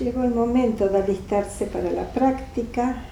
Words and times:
Llegó 0.00 0.24
el 0.24 0.34
momento 0.34 0.88
de 0.88 1.02
alistarse 1.02 1.66
para 1.66 1.90
la 1.90 2.10
práctica. 2.10 3.04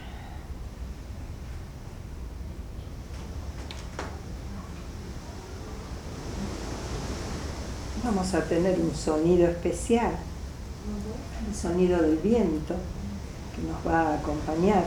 Vamos 8.03 8.33
a 8.33 8.43
tener 8.45 8.81
un 8.81 8.95
sonido 8.95 9.47
especial, 9.49 10.13
el 11.47 11.55
sonido 11.55 12.01
del 12.01 12.17
viento 12.17 12.75
que 13.55 13.63
nos 13.71 13.87
va 13.87 14.13
a 14.13 14.15
acompañar. 14.15 14.85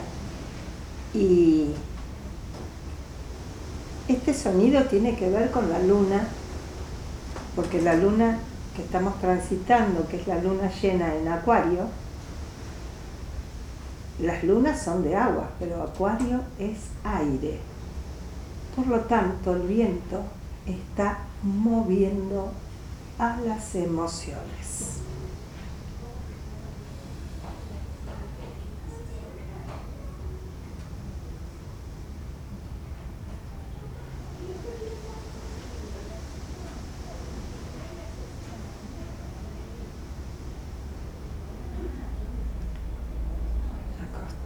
Y 1.13 1.67
este 4.07 4.33
sonido 4.33 4.85
tiene 4.85 5.15
que 5.15 5.29
ver 5.29 5.51
con 5.51 5.69
la 5.69 5.77
luna, 5.77 6.27
porque 7.55 7.79
la 7.79 7.93
luna 7.93 8.39
estamos 8.81 9.19
transitando, 9.19 10.07
que 10.07 10.17
es 10.17 10.27
la 10.27 10.41
luna 10.41 10.69
llena 10.81 11.15
en 11.15 11.27
Acuario, 11.27 11.87
las 14.19 14.43
lunas 14.43 14.81
son 14.81 15.03
de 15.03 15.15
agua, 15.15 15.49
pero 15.59 15.81
Acuario 15.81 16.41
es 16.59 16.77
aire. 17.03 17.59
Por 18.75 18.87
lo 18.87 18.99
tanto, 19.01 19.55
el 19.55 19.63
viento 19.63 20.21
está 20.65 21.19
moviendo 21.41 22.51
a 23.17 23.37
las 23.41 23.75
emociones. 23.75 25.01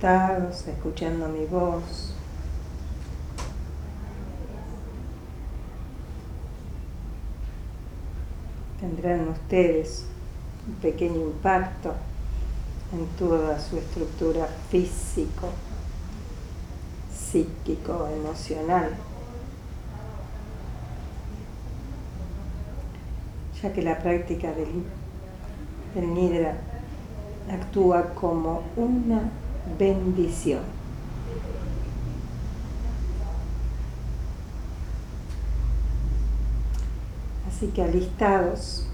Escuchando 0.06 1.28
mi 1.28 1.45
voz. 1.45 2.14
Tendrán 8.80 9.30
ustedes 9.30 10.06
un 10.67 10.75
pequeño 10.75 11.16
impacto 11.16 11.95
en 12.94 13.08
toda 13.17 13.59
su 13.59 13.78
estructura 13.78 14.47
físico, 14.70 15.50
psíquico, 17.12 18.08
emocional. 18.08 18.92
ya 23.64 23.73
que 23.73 23.81
la 23.81 23.97
práctica 23.97 24.52
del, 24.52 24.84
Nidra 26.14 26.58
actúa 27.50 28.14
como 28.14 28.62
una 28.75 29.31
bendición. 29.78 30.62
Así 37.48 37.68
que 37.68 37.84
alistados 37.84 38.86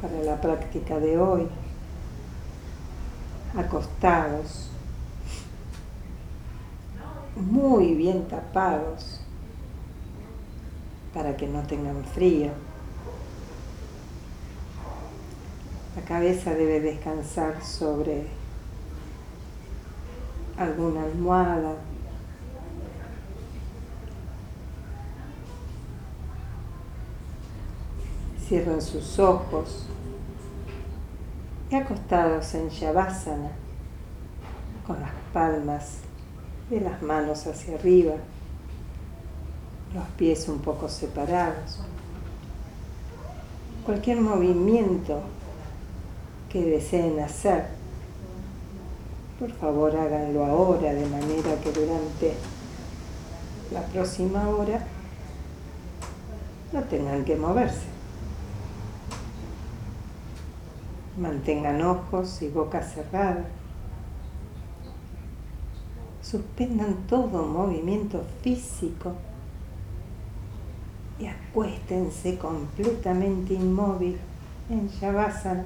para 0.00 0.20
la 0.22 0.40
práctica 0.40 0.98
de 0.98 1.18
hoy, 1.18 1.46
acostados, 3.56 4.68
muy 7.36 7.94
bien 7.94 8.26
tapados 8.28 9.20
para 11.14 11.36
que 11.36 11.46
no 11.46 11.62
tengan 11.62 12.04
frío. 12.04 12.50
La 15.94 16.02
cabeza 16.02 16.54
debe 16.54 16.80
descansar 16.80 17.64
sobre 17.64 18.26
alguna 20.56 21.02
almohada. 21.04 21.74
Cierran 28.48 28.80
sus 28.80 29.18
ojos 29.18 29.86
y 31.68 31.74
acostados 31.74 32.54
en 32.54 32.68
Shavasana, 32.68 33.50
con 34.86 35.00
las 35.00 35.10
palmas 35.32 35.98
de 36.70 36.80
las 36.80 37.02
manos 37.02 37.46
hacia 37.46 37.74
arriba, 37.74 38.14
los 39.92 40.04
pies 40.16 40.48
un 40.48 40.60
poco 40.60 40.88
separados. 40.88 41.80
Cualquier 43.84 44.20
movimiento 44.20 45.20
que 46.48 46.64
deseen 46.64 47.18
hacer 47.20 47.75
por 49.38 49.52
favor 49.52 49.94
háganlo 49.94 50.44
ahora 50.44 50.94
de 50.94 51.06
manera 51.06 51.60
que 51.62 51.70
durante 51.70 52.34
la 53.72 53.82
próxima 53.82 54.48
hora 54.48 54.86
no 56.72 56.82
tengan 56.84 57.24
que 57.24 57.36
moverse. 57.36 57.86
Mantengan 61.18 61.82
ojos 61.82 62.42
y 62.42 62.48
boca 62.48 62.82
cerrada. 62.82 63.44
Suspendan 66.22 67.06
todo 67.08 67.44
movimiento 67.44 68.24
físico 68.42 69.12
y 71.18 71.26
acuéstense 71.26 72.36
completamente 72.36 73.54
inmóvil 73.54 74.18
en 74.68 74.88
Shavasana 74.88 75.64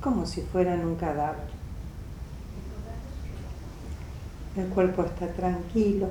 como 0.00 0.26
si 0.26 0.42
fueran 0.42 0.84
un 0.84 0.96
cadáver. 0.96 1.59
El 4.56 4.66
cuerpo 4.66 5.04
está 5.04 5.28
tranquilo. 5.28 6.08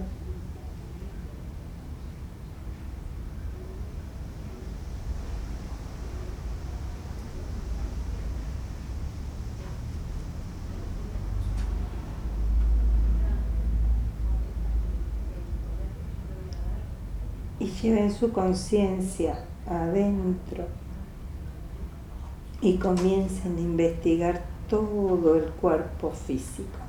Y 17.59 17.65
lleven 17.65 18.13
su 18.13 18.31
conciencia 18.31 19.43
adentro 19.67 20.65
y 22.61 22.77
comiencen 22.77 23.57
a 23.57 23.59
investigar 23.59 24.41
todo 24.69 25.35
el 25.35 25.45
cuerpo 25.51 26.11
físico 26.11 26.88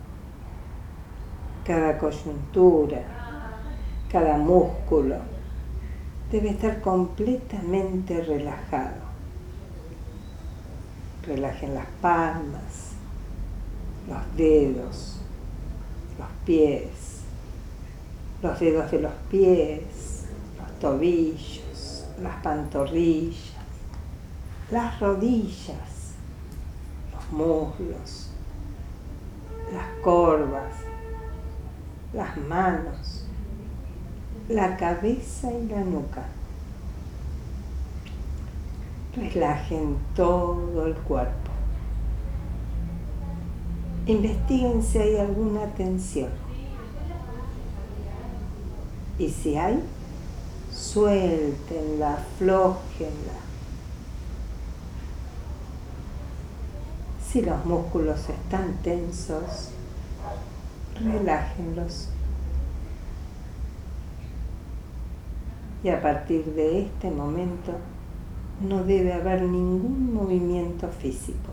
cada 1.70 1.96
coyuntura, 1.98 3.00
cada 4.10 4.36
músculo 4.36 5.18
debe 6.32 6.50
estar 6.50 6.80
completamente 6.80 8.24
relajado. 8.24 8.96
Relajen 11.24 11.74
las 11.76 11.86
palmas, 12.02 12.94
los 14.08 14.36
dedos, 14.36 15.20
los 16.18 16.28
pies, 16.44 17.20
los 18.42 18.58
dedos 18.58 18.90
de 18.90 19.00
los 19.02 19.14
pies, 19.30 20.24
los 20.58 20.78
tobillos, 20.80 22.04
las 22.20 22.34
pantorrillas, 22.42 23.54
las 24.72 24.98
rodillas, 24.98 26.14
los 27.12 27.30
muslos, 27.30 28.30
las 29.72 29.86
corvas, 30.02 30.79
las 32.12 32.36
manos, 32.36 33.24
la 34.48 34.76
cabeza 34.76 35.52
y 35.52 35.66
la 35.68 35.80
nuca. 35.80 36.24
Relajen 39.14 39.96
todo 40.14 40.86
el 40.86 40.94
cuerpo. 40.94 41.50
Investiguen 44.06 44.82
si 44.82 44.98
hay 44.98 45.16
alguna 45.16 45.66
tensión. 45.76 46.30
Y 49.18 49.28
si 49.28 49.56
hay, 49.56 49.80
suéltenla, 50.72 52.14
aflojenla. 52.14 53.40
Si 57.24 57.42
los 57.42 57.64
músculos 57.64 58.28
están 58.28 58.74
tensos, 58.82 59.70
relájenlos. 61.04 62.08
Y 65.82 65.88
a 65.88 66.00
partir 66.02 66.44
de 66.44 66.82
este 66.82 67.10
momento 67.10 67.72
no 68.60 68.84
debe 68.84 69.12
haber 69.12 69.42
ningún 69.42 70.12
movimiento 70.12 70.88
físico. 70.88 71.52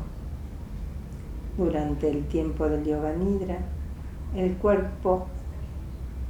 Durante 1.58 2.10
el 2.10 2.28
tiempo 2.28 2.68
del 2.68 2.84
yoga 2.84 3.14
nidra, 3.14 3.58
el 4.36 4.56
cuerpo 4.58 5.28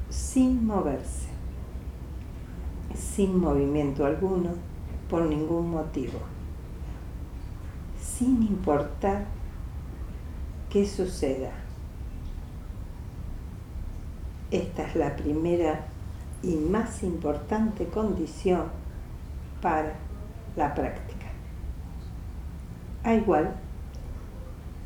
sin 0.10 0.66
moverse, 0.66 1.28
sin 2.96 3.40
movimiento 3.40 4.06
alguno, 4.06 4.52
por 5.10 5.24
ningún 5.24 5.72
motivo, 5.72 6.20
sin 8.00 8.44
importar 8.44 9.26
que 10.70 10.86
suceda. 10.86 11.67
Esta 14.52 14.84
es 14.84 14.96
la 14.96 15.16
primera 15.16 15.82
y 16.42 16.56
más 16.56 17.04
importante 17.04 17.86
condición 17.88 18.64
para 19.62 19.94
la 20.56 20.74
práctica. 20.74 21.28
A 23.04 23.14
igual 23.14 23.56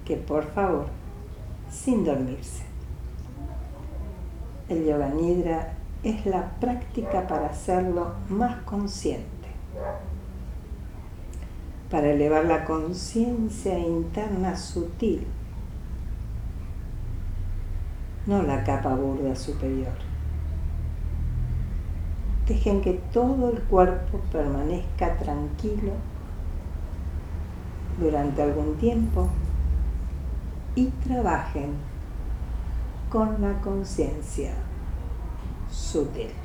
que 0.05 0.17
por 0.17 0.45
favor, 0.51 0.87
sin 1.69 2.03
dormirse. 2.03 2.63
El 4.67 4.85
yoga 4.85 5.09
nidra 5.09 5.73
es 6.03 6.25
la 6.25 6.49
práctica 6.59 7.27
para 7.27 7.47
hacerlo 7.47 8.13
más 8.29 8.61
consciente, 8.63 9.47
para 11.89 12.11
elevar 12.11 12.45
la 12.45 12.65
conciencia 12.65 13.77
interna 13.77 14.57
sutil, 14.57 15.27
no 18.25 18.43
la 18.43 18.63
capa 18.63 18.95
burda 18.95 19.35
superior. 19.35 19.93
Dejen 22.47 22.81
que 22.81 23.01
todo 23.13 23.49
el 23.49 23.61
cuerpo 23.63 24.19
permanezca 24.31 25.17
tranquilo 25.17 25.93
durante 27.99 28.41
algún 28.41 28.75
tiempo 28.77 29.27
y 30.75 30.87
trabajen 30.87 31.75
con 33.09 33.41
la 33.41 33.59
conciencia 33.61 34.53
sutil. 35.69 36.40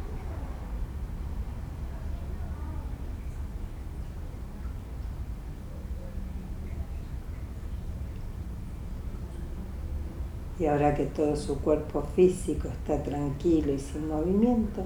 Y 10.58 10.66
ahora 10.66 10.94
que 10.94 11.04
todo 11.04 11.36
su 11.36 11.60
cuerpo 11.60 12.02
físico 12.14 12.68
está 12.68 13.02
tranquilo 13.02 13.72
y 13.72 13.78
sin 13.78 14.08
movimiento, 14.08 14.82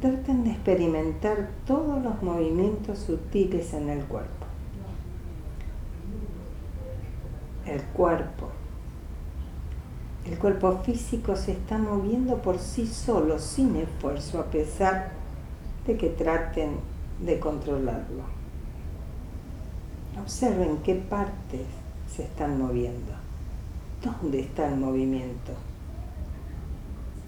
traten 0.00 0.44
de 0.44 0.50
experimentar 0.50 1.50
todos 1.66 2.02
los 2.02 2.22
movimientos 2.22 2.98
sutiles 3.00 3.72
en 3.74 3.88
el 3.88 4.04
cuerpo. 4.04 4.46
El 7.66 7.82
cuerpo 7.82 8.50
el 10.26 10.38
cuerpo 10.38 10.80
físico 10.82 11.36
se 11.36 11.52
está 11.52 11.78
moviendo 11.78 12.42
por 12.42 12.58
sí 12.58 12.88
solo, 12.88 13.38
sin 13.38 13.76
esfuerzo, 13.76 14.40
a 14.40 14.46
pesar 14.46 15.12
de 15.86 15.96
que 15.96 16.08
traten 16.08 16.78
de 17.24 17.38
controlarlo. 17.38 18.24
Observen 20.20 20.78
qué 20.78 20.96
partes 20.96 21.66
se 22.12 22.24
están 22.24 22.58
moviendo. 22.58 23.12
¿Dónde 24.02 24.40
está 24.40 24.68
el 24.68 24.76
movimiento? 24.76 25.52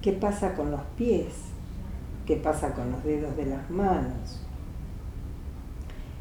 ¿Qué 0.03 0.13
pasa 0.13 0.55
con 0.55 0.71
los 0.71 0.83
pies? 0.97 1.35
¿Qué 2.27 2.37
pasa 2.37 2.75
con 2.75 2.93
los 2.93 3.03
dedos 3.05 3.37
de 3.37 3.47
las 3.47 3.69
manos? 3.71 4.41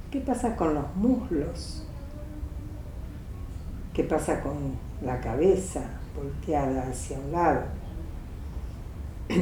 ¿Qué 0.09 0.21
pasa 0.21 0.55
con 0.55 0.73
los 0.73 0.95
muslos? 0.95 1.85
¿Qué 3.93 4.03
pasa 4.03 4.41
con 4.41 4.75
la 5.01 5.19
cabeza? 5.19 5.97
volteada 6.17 6.89
hacia 6.89 7.19
un 7.19 7.31
lado. 7.31 7.61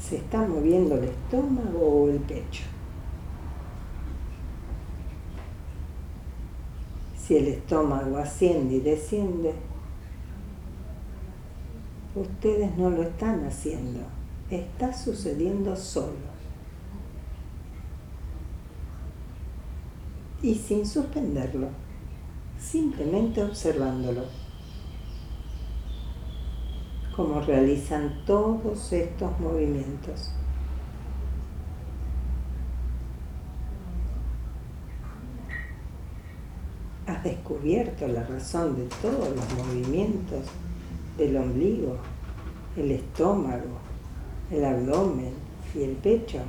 ¿Se 0.00 0.16
está 0.16 0.46
moviendo 0.46 0.94
el 0.96 1.04
estómago 1.04 1.80
o 1.80 2.08
el 2.08 2.18
pecho? 2.20 2.64
Si 7.26 7.36
el 7.36 7.48
estómago 7.48 8.18
asciende 8.18 8.76
y 8.76 8.80
desciende, 8.80 9.52
ustedes 12.14 12.76
no 12.76 12.88
lo 12.88 13.02
están 13.02 13.44
haciendo, 13.44 13.98
está 14.48 14.92
sucediendo 14.92 15.74
solo. 15.74 16.36
Y 20.40 20.54
sin 20.54 20.86
suspenderlo, 20.86 21.70
simplemente 22.60 23.42
observándolo 23.42 24.22
cómo 27.16 27.40
realizan 27.40 28.22
todos 28.24 28.92
estos 28.92 29.40
movimientos. 29.40 30.30
Descubierto 37.46 38.08
la 38.08 38.24
razón 38.24 38.74
de 38.74 38.86
todos 39.00 39.28
los 39.28 39.54
movimientos 39.54 40.46
del 41.16 41.36
ombligo, 41.36 41.96
el 42.76 42.90
estómago, 42.90 43.78
el 44.50 44.64
abdomen 44.64 45.32
y 45.74 45.82
el 45.84 45.92
pecho. 45.92 46.40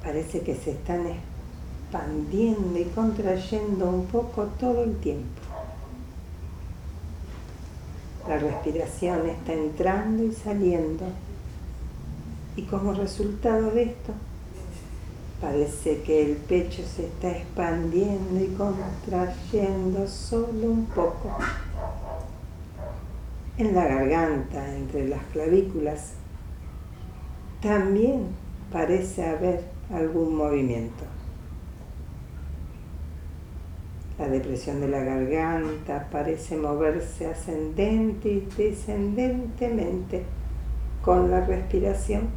Parece 0.00 0.42
que 0.42 0.54
se 0.54 0.70
están 0.72 1.06
expandiendo 1.08 2.78
y 2.78 2.84
contrayendo 2.84 3.88
un 3.88 4.06
poco 4.06 4.44
todo 4.60 4.84
el 4.84 4.96
tiempo. 4.98 5.42
La 8.28 8.38
respiración 8.38 9.28
está 9.28 9.52
entrando 9.52 10.22
y 10.22 10.32
saliendo. 10.32 11.04
Y 12.54 12.62
como 12.62 12.92
resultado 12.92 13.72
de 13.72 13.82
esto, 13.82 14.12
parece 15.40 16.02
que 16.02 16.24
el 16.24 16.36
pecho 16.36 16.82
se 16.84 17.06
está 17.06 17.30
expandiendo 17.30 18.42
y 18.42 18.48
contrayendo 18.56 20.06
solo 20.06 20.70
un 20.70 20.86
poco. 20.86 21.36
En 23.58 23.74
la 23.74 23.86
garganta, 23.86 24.74
entre 24.76 25.08
las 25.08 25.22
clavículas, 25.32 26.12
también 27.60 28.26
parece 28.70 29.26
haber 29.26 29.64
algún 29.92 30.36
movimiento. 30.36 31.04
La 34.18 34.28
depresión 34.28 34.80
de 34.80 34.88
la 34.88 35.00
garganta 35.00 36.08
parece 36.10 36.56
moverse 36.56 37.26
ascendente 37.26 38.28
y 38.30 38.48
descendentemente 38.56 40.24
con 41.02 41.30
la 41.30 41.44
respiración. 41.44 42.28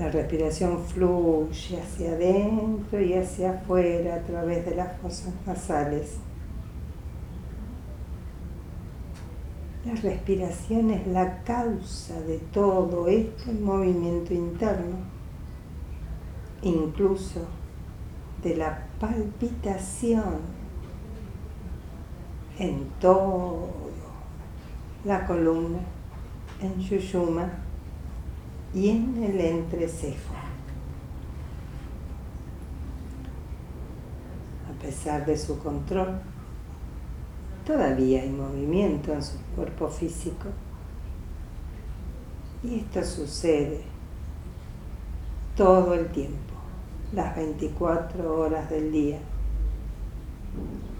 La 0.00 0.10
respiración 0.10 0.82
fluye 0.82 1.78
hacia 1.78 2.12
adentro 2.12 3.02
y 3.02 3.12
hacia 3.12 3.50
afuera 3.50 4.14
a 4.14 4.20
través 4.20 4.64
de 4.64 4.74
las 4.74 4.98
fosas 4.98 5.34
nasales. 5.46 6.16
La 9.84 9.94
respiración 9.94 10.90
es 10.90 11.06
la 11.06 11.42
causa 11.42 12.18
de 12.22 12.38
todo 12.38 13.08
este 13.08 13.52
movimiento 13.52 14.32
interno 14.32 14.96
incluso 16.62 17.40
de 18.42 18.56
la 18.56 18.86
palpitación 18.98 20.38
en 22.58 22.88
todo 23.00 23.68
la 25.04 25.26
columna, 25.26 25.80
en 26.62 26.78
Shushuma 26.78 27.50
y 28.74 28.90
en 28.90 29.22
el 29.22 29.40
entrecejo. 29.40 30.34
A 34.68 34.82
pesar 34.82 35.26
de 35.26 35.36
su 35.36 35.58
control, 35.58 36.20
todavía 37.66 38.22
hay 38.22 38.30
movimiento 38.30 39.12
en 39.12 39.22
su 39.22 39.38
cuerpo 39.56 39.88
físico. 39.88 40.48
Y 42.62 42.80
esto 42.80 43.02
sucede 43.02 43.82
todo 45.56 45.94
el 45.94 46.10
tiempo 46.12 46.50
las 47.12 47.34
24 47.34 48.40
horas 48.40 48.70
del 48.70 48.92
día 48.92 49.18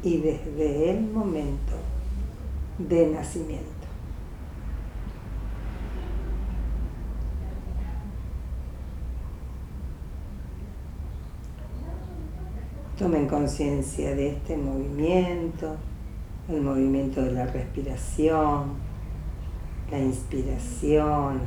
y 0.02 0.16
desde 0.18 0.90
el 0.90 1.02
momento 1.02 1.74
de 2.78 3.10
nacimiento. 3.10 3.79
Tomen 13.00 13.26
conciencia 13.28 14.14
de 14.14 14.28
este 14.28 14.58
movimiento, 14.58 15.74
el 16.50 16.60
movimiento 16.60 17.22
de 17.22 17.32
la 17.32 17.46
respiración, 17.46 18.74
la 19.90 19.98
inspiración, 19.98 21.40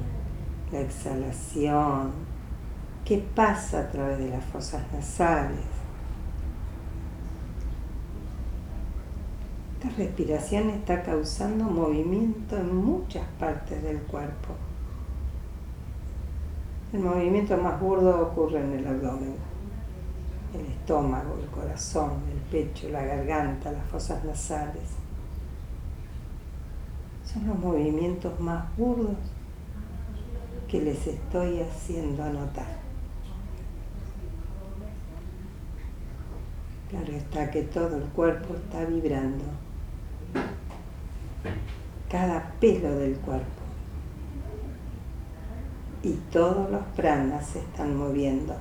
la 0.71 0.81
exhalación, 0.81 2.09
qué 3.05 3.23
pasa 3.35 3.81
a 3.81 3.91
través 3.91 4.17
de 4.17 4.29
las 4.29 4.43
fosas 4.45 4.81
nasales. 4.91 5.59
Esta 9.77 9.95
respiración 9.95 10.71
está 10.71 11.03
causando 11.03 11.65
movimiento 11.65 12.57
en 12.57 12.75
muchas 12.75 13.27
partes 13.39 13.83
del 13.83 13.99
cuerpo. 13.99 14.55
El 16.93 17.01
movimiento 17.01 17.55
más 17.57 17.79
burdo 17.79 18.23
ocurre 18.23 18.59
en 18.59 18.71
el 18.73 18.87
abdomen, 18.87 19.52
el 20.53 20.65
estómago, 20.65 21.37
el 21.41 21.47
corazón, 21.47 22.21
el 22.31 22.39
pecho, 22.51 22.89
la 22.89 23.03
garganta, 23.03 23.71
las 23.71 23.85
fosas 23.85 24.23
nasales. 24.23 24.83
Son 27.25 27.47
los 27.47 27.57
movimientos 27.57 28.39
más 28.39 28.65
burdos 28.77 29.15
que 30.67 30.81
les 30.81 31.07
estoy 31.07 31.61
haciendo 31.61 32.23
anotar. 32.23 32.83
Claro 36.89 37.11
está 37.13 37.49
que 37.49 37.63
todo 37.63 37.97
el 37.97 38.03
cuerpo 38.03 38.53
está 38.55 38.85
vibrando. 38.85 39.45
Cada 42.09 42.51
pelo 42.59 42.95
del 42.97 43.15
cuerpo 43.15 43.63
y 46.03 46.11
todos 46.31 46.69
los 46.69 46.83
pranas 46.95 47.47
se 47.47 47.59
están 47.59 47.95
moviendo. 47.95 48.55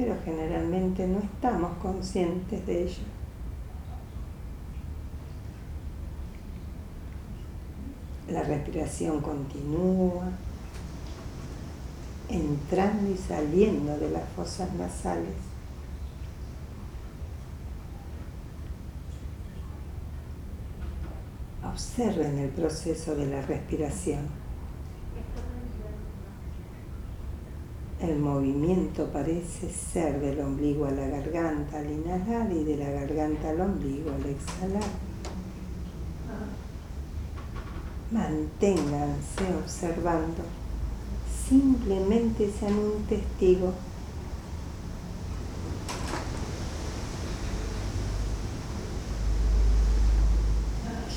Pero 0.00 0.16
generalmente 0.24 1.06
no 1.06 1.18
estamos 1.18 1.76
conscientes 1.76 2.66
de 2.66 2.84
ello. 2.84 3.02
La 8.30 8.42
respiración 8.42 9.20
continúa, 9.20 10.30
entrando 12.30 13.10
y 13.10 13.16
saliendo 13.18 13.98
de 13.98 14.08
las 14.08 14.26
fosas 14.30 14.72
nasales. 14.72 15.34
Observen 21.62 22.38
el 22.38 22.48
proceso 22.48 23.14
de 23.16 23.26
la 23.26 23.42
respiración. 23.42 24.28
El 28.02 28.18
movimiento 28.18 29.08
parece 29.12 29.68
ser 29.68 30.20
del 30.20 30.40
ombligo 30.40 30.86
a 30.86 30.90
la 30.90 31.06
garganta 31.06 31.78
al 31.78 31.90
inhalar 31.90 32.50
y 32.50 32.64
de 32.64 32.76
la 32.78 32.90
garganta 32.90 33.50
al 33.50 33.60
ombligo 33.60 34.10
al 34.10 34.24
exhalar. 34.24 34.90
Manténganse 38.10 39.54
observando. 39.62 40.44
Simplemente 41.46 42.50
sean 42.58 42.72
un 42.72 43.04
testigo. 43.04 43.74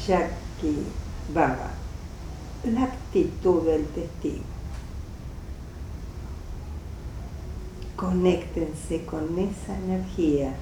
Jackie 0.06 0.84
Baba, 1.34 1.72
la 2.66 2.84
actitud 2.84 3.64
del 3.64 3.86
testigo. 3.86 4.53
Conéctense 8.04 9.06
con 9.06 9.40
esa 9.40 9.78
energía 9.78 10.54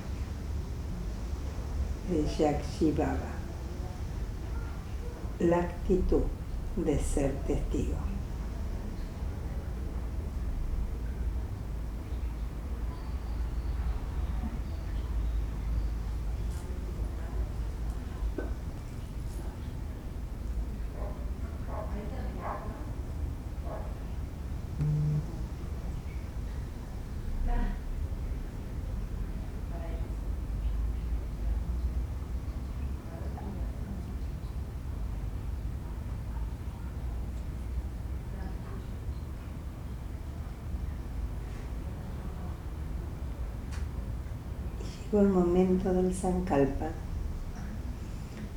de 2.07 2.23
Yakshi 2.37 2.91
Baba, 2.91 3.33
la 5.39 5.57
actitud 5.57 6.21
de 6.75 6.99
ser 6.99 7.31
testigo. 7.47 8.10
Llegó 45.11 45.23
el 45.23 45.29
momento 45.29 45.93
del 45.93 46.13
Sankalpa, 46.13 46.87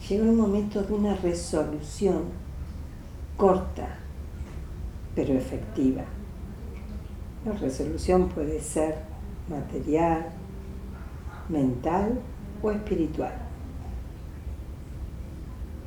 llegó 0.09 0.25
el 0.25 0.37
momento 0.37 0.83
de 0.83 0.93
una 0.93 1.17
resolución 1.17 2.25
corta, 3.37 3.89
pero 5.17 5.35
efectiva. 5.35 6.05
La 7.45 7.53
resolución 7.53 8.29
puede 8.29 8.61
ser 8.61 8.99
material, 9.49 10.29
mental 11.49 12.21
o 12.63 12.71
espiritual. 12.71 13.35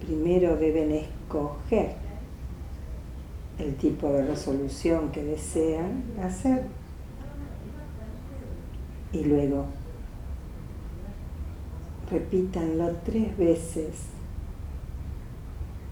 Primero 0.06 0.58
deben 0.58 0.92
escoger 0.92 1.96
el 3.58 3.76
tipo 3.76 4.10
de 4.10 4.26
resolución 4.26 5.12
que 5.12 5.24
desean 5.24 6.04
hacer 6.22 6.66
y 9.14 9.24
luego 9.24 9.66
repítanlo 12.10 12.96
tres 13.06 13.38
veces 13.38 14.08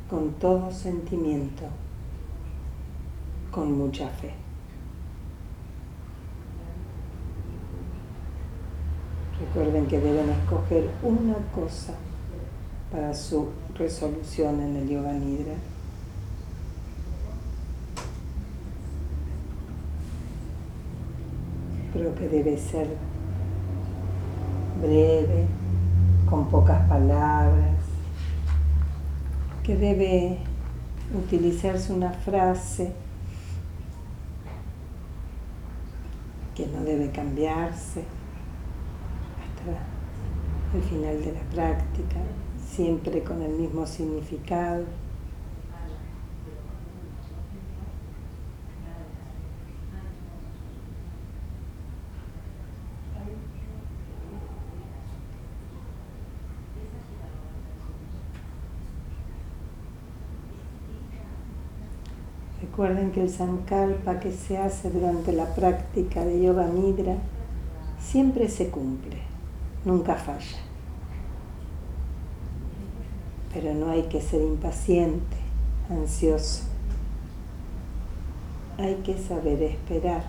con 0.10 0.34
todo 0.34 0.72
sentimiento, 0.72 1.64
con 3.52 3.78
mucha 3.78 4.08
fe. 4.10 4.34
Recuerden 9.40 9.88
que 9.88 10.00
deben 10.00 10.30
escoger 10.30 10.90
una 11.04 11.36
cosa 11.54 11.94
para 12.92 13.14
su 13.14 13.50
resolución 13.78 14.62
en 14.62 14.76
el 14.78 14.88
Yoga 14.88 15.12
Nidra. 15.12 15.56
Creo 21.92 22.16
que 22.16 22.30
debe 22.30 22.58
ser 22.58 22.88
breve, 24.82 25.48
con 26.30 26.50
pocas 26.50 26.88
palabras, 26.88 27.76
que 29.64 29.76
debe 29.76 30.40
utilizarse 31.14 31.94
una 31.94 32.12
frase 32.12 32.92
que 36.56 36.68
no 36.68 36.82
debe 36.84 37.12
cambiarse 37.12 38.04
hasta 39.42 40.78
el 40.78 40.84
final 40.84 41.24
de 41.24 41.34
la 41.34 41.42
práctica, 41.54 42.18
siempre 42.66 43.24
con 43.24 43.42
el 43.42 43.52
mismo 43.52 43.86
significado. 43.86 44.86
Recuerden 62.76 63.14
que 63.14 63.22
el 63.22 63.30
sankalpa 63.30 64.20
que 64.20 64.34
se 64.34 64.58
hace 64.58 64.90
durante 64.90 65.32
la 65.32 65.56
práctica 65.56 66.26
de 66.26 66.42
yoga 66.42 66.68
nidra 66.68 67.16
siempre 68.02 68.50
se 68.50 68.68
cumple, 68.68 69.16
nunca 69.86 70.16
falla. 70.16 70.58
Pero 73.54 73.74
no 73.76 73.92
hay 73.92 74.04
que 74.10 74.20
ser 74.20 74.42
impaciente, 74.42 75.38
ansioso. 75.90 76.64
Hay 78.78 78.96
que 78.96 79.18
saber 79.20 79.64
esperar. 79.64 80.26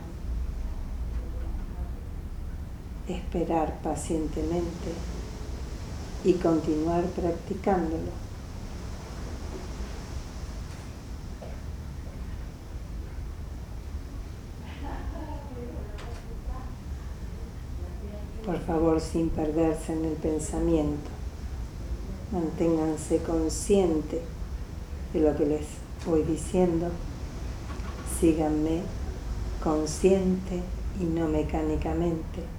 Esperar 3.08 3.76
pacientemente 3.82 4.92
y 6.22 6.34
continuar 6.34 7.02
practicándolo. 7.06 8.25
Por 18.46 18.60
favor 18.60 19.00
sin 19.00 19.28
perderse 19.28 19.92
en 19.92 20.04
el 20.04 20.12
pensamiento. 20.12 21.10
Manténganse 22.30 23.18
conscientes 23.18 24.20
de 25.12 25.20
lo 25.20 25.36
que 25.36 25.46
les 25.46 25.66
voy 26.06 26.22
diciendo. 26.22 26.90
Síganme 28.20 28.82
consciente 29.62 30.62
y 31.00 31.04
no 31.04 31.26
mecánicamente. 31.26 32.56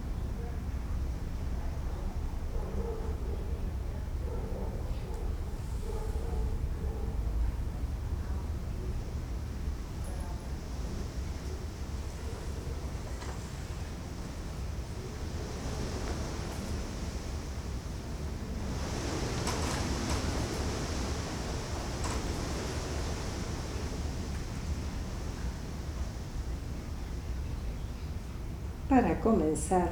para 28.89 29.19
comenzar 29.57 29.89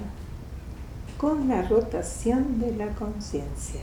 con 1.17 1.47
la 1.47 1.63
rotación 1.63 2.59
de 2.59 2.75
la 2.75 2.87
conciencia. 2.93 3.81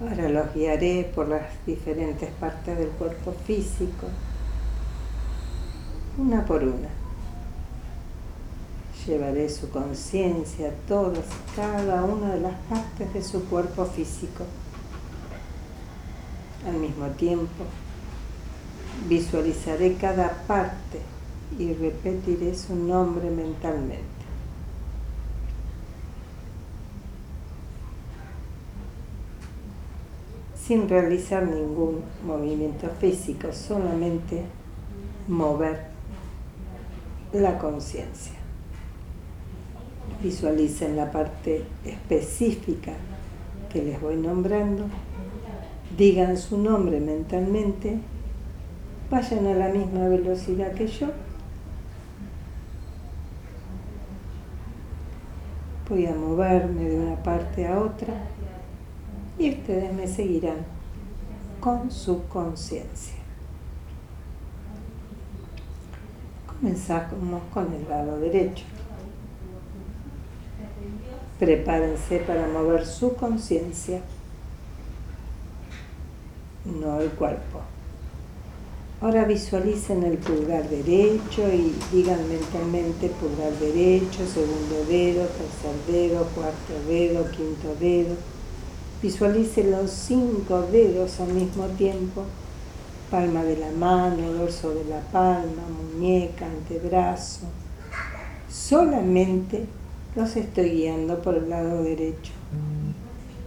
Ahora 0.00 0.28
los 0.28 0.52
guiaré 0.54 1.10
por 1.14 1.28
las 1.28 1.42
diferentes 1.64 2.30
partes 2.40 2.76
del 2.76 2.88
cuerpo 2.88 3.32
físico, 3.46 4.08
una 6.18 6.44
por 6.44 6.64
una. 6.64 6.88
Llevaré 9.06 9.48
su 9.48 9.68
conciencia 9.70 10.68
a 10.68 10.88
todas 10.88 11.24
cada 11.54 12.04
una 12.04 12.34
de 12.34 12.40
las 12.40 12.54
partes 12.68 13.12
de 13.12 13.22
su 13.22 13.44
cuerpo 13.44 13.84
físico. 13.84 14.44
Al 16.66 16.74
mismo 16.74 17.06
tiempo, 17.08 17.64
visualizaré 19.08 19.94
cada 19.94 20.30
parte 20.46 21.00
y 21.58 21.72
repetiré 21.74 22.54
su 22.54 22.74
nombre 22.74 23.30
mentalmente. 23.30 24.12
sin 30.66 30.88
realizar 30.88 31.42
ningún 31.42 32.02
movimiento 32.24 32.88
físico, 33.00 33.52
solamente 33.52 34.42
mover 35.26 35.86
la 37.32 37.58
conciencia. 37.58 38.34
Visualicen 40.22 40.96
la 40.96 41.10
parte 41.10 41.64
específica 41.84 42.92
que 43.72 43.82
les 43.82 44.00
voy 44.00 44.16
nombrando, 44.16 44.84
digan 45.96 46.38
su 46.38 46.58
nombre 46.58 47.00
mentalmente, 47.00 47.98
vayan 49.10 49.46
a 49.48 49.54
la 49.54 49.68
misma 49.68 50.08
velocidad 50.08 50.72
que 50.74 50.86
yo. 50.86 51.08
Voy 55.92 56.06
a 56.06 56.14
moverme 56.14 56.88
de 56.88 56.98
una 56.98 57.22
parte 57.22 57.66
a 57.66 57.78
otra 57.78 58.14
y 59.38 59.50
ustedes 59.50 59.92
me 59.92 60.06
seguirán 60.06 60.64
con 61.60 61.90
su 61.90 62.26
conciencia. 62.28 63.16
Comenzamos 66.46 67.42
con 67.52 67.74
el 67.74 67.86
lado 67.86 68.18
derecho. 68.20 68.64
Prepárense 71.38 72.20
para 72.20 72.48
mover 72.48 72.86
su 72.86 73.14
conciencia, 73.14 74.00
no 76.64 77.02
el 77.02 77.10
cuerpo. 77.10 77.60
Ahora 79.02 79.24
visualicen 79.24 80.04
el 80.04 80.16
pulgar 80.18 80.68
derecho 80.68 81.52
y 81.52 81.74
digan 81.92 82.28
mentalmente 82.28 83.08
pulgar 83.08 83.52
derecho, 83.58 84.24
segundo 84.32 84.84
dedo, 84.88 85.26
tercer 85.26 85.74
dedo, 85.88 86.24
cuarto 86.34 86.72
dedo, 86.88 87.28
quinto 87.32 87.74
dedo 87.80 88.14
Visualice 89.02 89.64
los 89.64 89.90
cinco 89.90 90.62
dedos 90.70 91.18
al 91.18 91.32
mismo 91.34 91.66
tiempo, 91.76 92.22
palma 93.10 93.42
de 93.42 93.56
la 93.56 93.72
mano, 93.72 94.32
dorso 94.32 94.72
de 94.72 94.84
la 94.84 95.00
palma, 95.00 95.64
muñeca, 95.92 96.46
antebrazo. 96.46 97.46
Solamente 98.48 99.66
los 100.14 100.36
estoy 100.36 100.70
guiando 100.70 101.20
por 101.20 101.34
el 101.34 101.50
lado 101.50 101.82
derecho. 101.82 102.30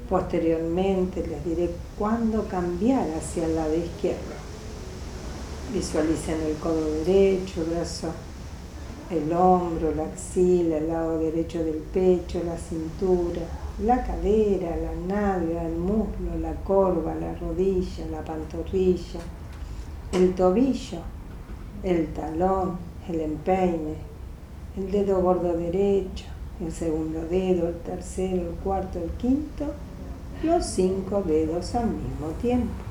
Posteriormente 0.10 1.26
les 1.26 1.46
diré 1.46 1.70
cuándo 1.98 2.50
cambiar 2.50 3.08
hacia 3.18 3.46
el 3.46 3.56
lado 3.56 3.78
izquierdo. 3.78 4.45
Visualicen 5.74 6.42
el 6.42 6.56
codo 6.56 6.92
derecho, 7.04 7.62
el 7.62 7.76
brazo, 7.76 8.10
el 9.10 9.32
hombro, 9.34 9.94
la 9.96 10.04
axila, 10.06 10.78
el 10.78 10.88
lado 10.88 11.20
derecho 11.20 11.64
del 11.64 11.78
pecho, 11.78 12.42
la 12.46 12.58
cintura 12.58 13.42
la 13.84 14.06
cadera, 14.06 14.78
la 14.78 14.96
nalga, 14.96 15.64
el 15.64 15.76
muslo, 15.76 16.38
la 16.40 16.54
corva, 16.64 17.14
la 17.16 17.36
rodilla, 17.36 18.06
la 18.10 18.24
pantorrilla, 18.24 19.20
el 20.14 20.34
tobillo, 20.34 21.00
el 21.84 22.08
talón, 22.14 22.78
el 23.10 23.20
empeine, 23.20 23.96
el 24.78 24.92
dedo 24.92 25.22
gordo 25.22 25.58
derecho, 25.58 26.26
el 26.62 26.72
segundo 26.72 27.20
dedo, 27.30 27.68
el 27.68 27.80
tercero, 27.80 28.50
el 28.50 28.56
cuarto, 28.64 28.98
el 28.98 29.10
quinto, 29.12 29.66
los 30.44 30.66
cinco 30.66 31.22
dedos 31.26 31.76
al 31.76 31.88
mismo 31.88 32.28
tiempo. 32.42 32.85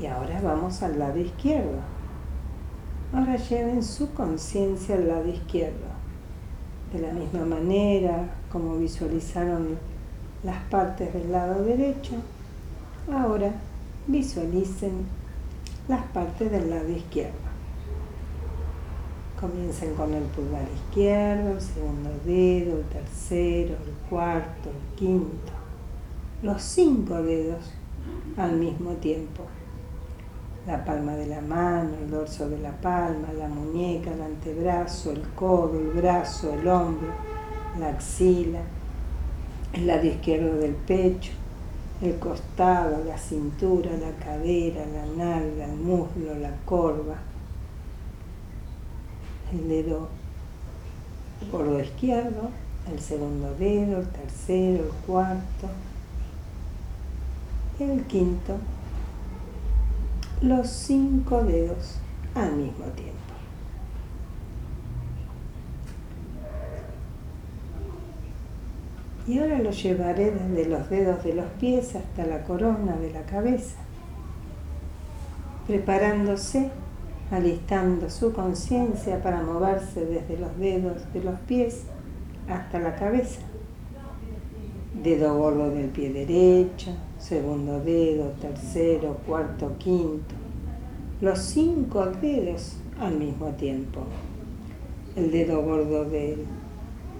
Y 0.00 0.06
ahora 0.06 0.40
vamos 0.42 0.82
al 0.82 0.98
lado 0.98 1.18
izquierdo. 1.18 1.78
Ahora 3.12 3.36
lleven 3.36 3.82
su 3.82 4.12
conciencia 4.12 4.96
al 4.96 5.08
lado 5.08 5.28
izquierdo. 5.28 5.94
De 6.92 7.00
la 7.00 7.12
misma 7.12 7.44
manera, 7.44 8.28
como 8.50 8.76
visualizaron 8.76 9.78
las 10.42 10.62
partes 10.64 11.12
del 11.12 11.30
lado 11.30 11.62
derecho, 11.62 12.14
ahora 13.12 13.52
visualicen 14.06 15.06
las 15.88 16.04
partes 16.06 16.50
del 16.50 16.70
lado 16.70 16.88
izquierdo. 16.88 17.32
Comiencen 19.40 19.94
con 19.94 20.12
el 20.14 20.22
pulgar 20.24 20.66
izquierdo, 20.74 21.52
el 21.52 21.60
segundo 21.60 22.10
dedo, 22.24 22.78
el 22.78 22.84
tercero, 22.84 23.74
el 23.84 24.08
cuarto, 24.08 24.70
el 24.70 24.96
quinto, 24.96 25.52
los 26.42 26.62
cinco 26.62 27.22
dedos 27.22 27.72
al 28.36 28.56
mismo 28.56 28.92
tiempo. 28.92 29.44
La 30.66 30.82
palma 30.82 31.12
de 31.12 31.26
la 31.26 31.42
mano, 31.42 31.90
el 32.00 32.10
dorso 32.10 32.48
de 32.48 32.58
la 32.58 32.72
palma, 32.72 33.28
la 33.38 33.48
muñeca, 33.48 34.12
el 34.12 34.22
antebrazo, 34.22 35.12
el 35.12 35.22
codo, 35.34 35.78
el 35.78 35.88
brazo, 35.88 36.54
el 36.54 36.66
hombro, 36.66 37.08
la 37.78 37.88
axila, 37.88 38.60
el 39.74 39.86
lado 39.86 40.06
izquierdo 40.06 40.56
del 40.56 40.74
pecho, 40.74 41.32
el 42.00 42.18
costado, 42.18 43.04
la 43.04 43.18
cintura, 43.18 43.90
la 43.92 44.12
cadera, 44.24 44.84
la 44.86 45.06
nalga, 45.24 45.66
el 45.66 45.76
muslo, 45.76 46.34
la 46.40 46.56
corva, 46.64 47.16
el 49.52 49.68
dedo 49.68 50.08
gordo 51.50 51.80
izquierdo, 51.80 52.50
el 52.90 53.00
segundo 53.00 53.54
dedo, 53.58 54.00
el 54.00 54.08
tercero, 54.08 54.84
el 54.84 54.92
cuarto, 55.06 55.68
el 57.78 58.02
quinto, 58.04 58.56
los 60.44 60.68
cinco 60.68 61.42
dedos 61.42 61.98
al 62.34 62.52
mismo 62.52 62.84
tiempo. 62.96 63.14
Y 69.26 69.38
ahora 69.38 69.58
lo 69.58 69.70
llevaré 69.70 70.32
desde 70.32 70.68
los 70.68 70.90
dedos 70.90 71.24
de 71.24 71.34
los 71.34 71.46
pies 71.58 71.96
hasta 71.96 72.26
la 72.26 72.44
corona 72.44 72.94
de 72.96 73.10
la 73.10 73.22
cabeza, 73.22 73.76
preparándose, 75.66 76.70
alistando 77.30 78.10
su 78.10 78.34
conciencia 78.34 79.22
para 79.22 79.40
moverse 79.40 80.04
desde 80.04 80.36
los 80.36 80.58
dedos 80.58 81.10
de 81.14 81.24
los 81.24 81.40
pies 81.40 81.84
hasta 82.50 82.78
la 82.80 82.94
cabeza. 82.96 83.40
Dedo 85.02 85.38
gordo 85.38 85.70
del 85.70 85.88
pie 85.88 86.12
derecho, 86.12 86.90
segundo 87.26 87.80
dedo, 87.80 88.32
tercero, 88.38 89.16
cuarto, 89.26 89.72
quinto. 89.78 90.34
Los 91.22 91.38
cinco 91.38 92.04
dedos 92.20 92.74
al 93.00 93.16
mismo 93.16 93.46
tiempo. 93.52 94.00
El 95.16 95.30
dedo 95.30 95.62
gordo 95.62 96.04
del 96.04 96.44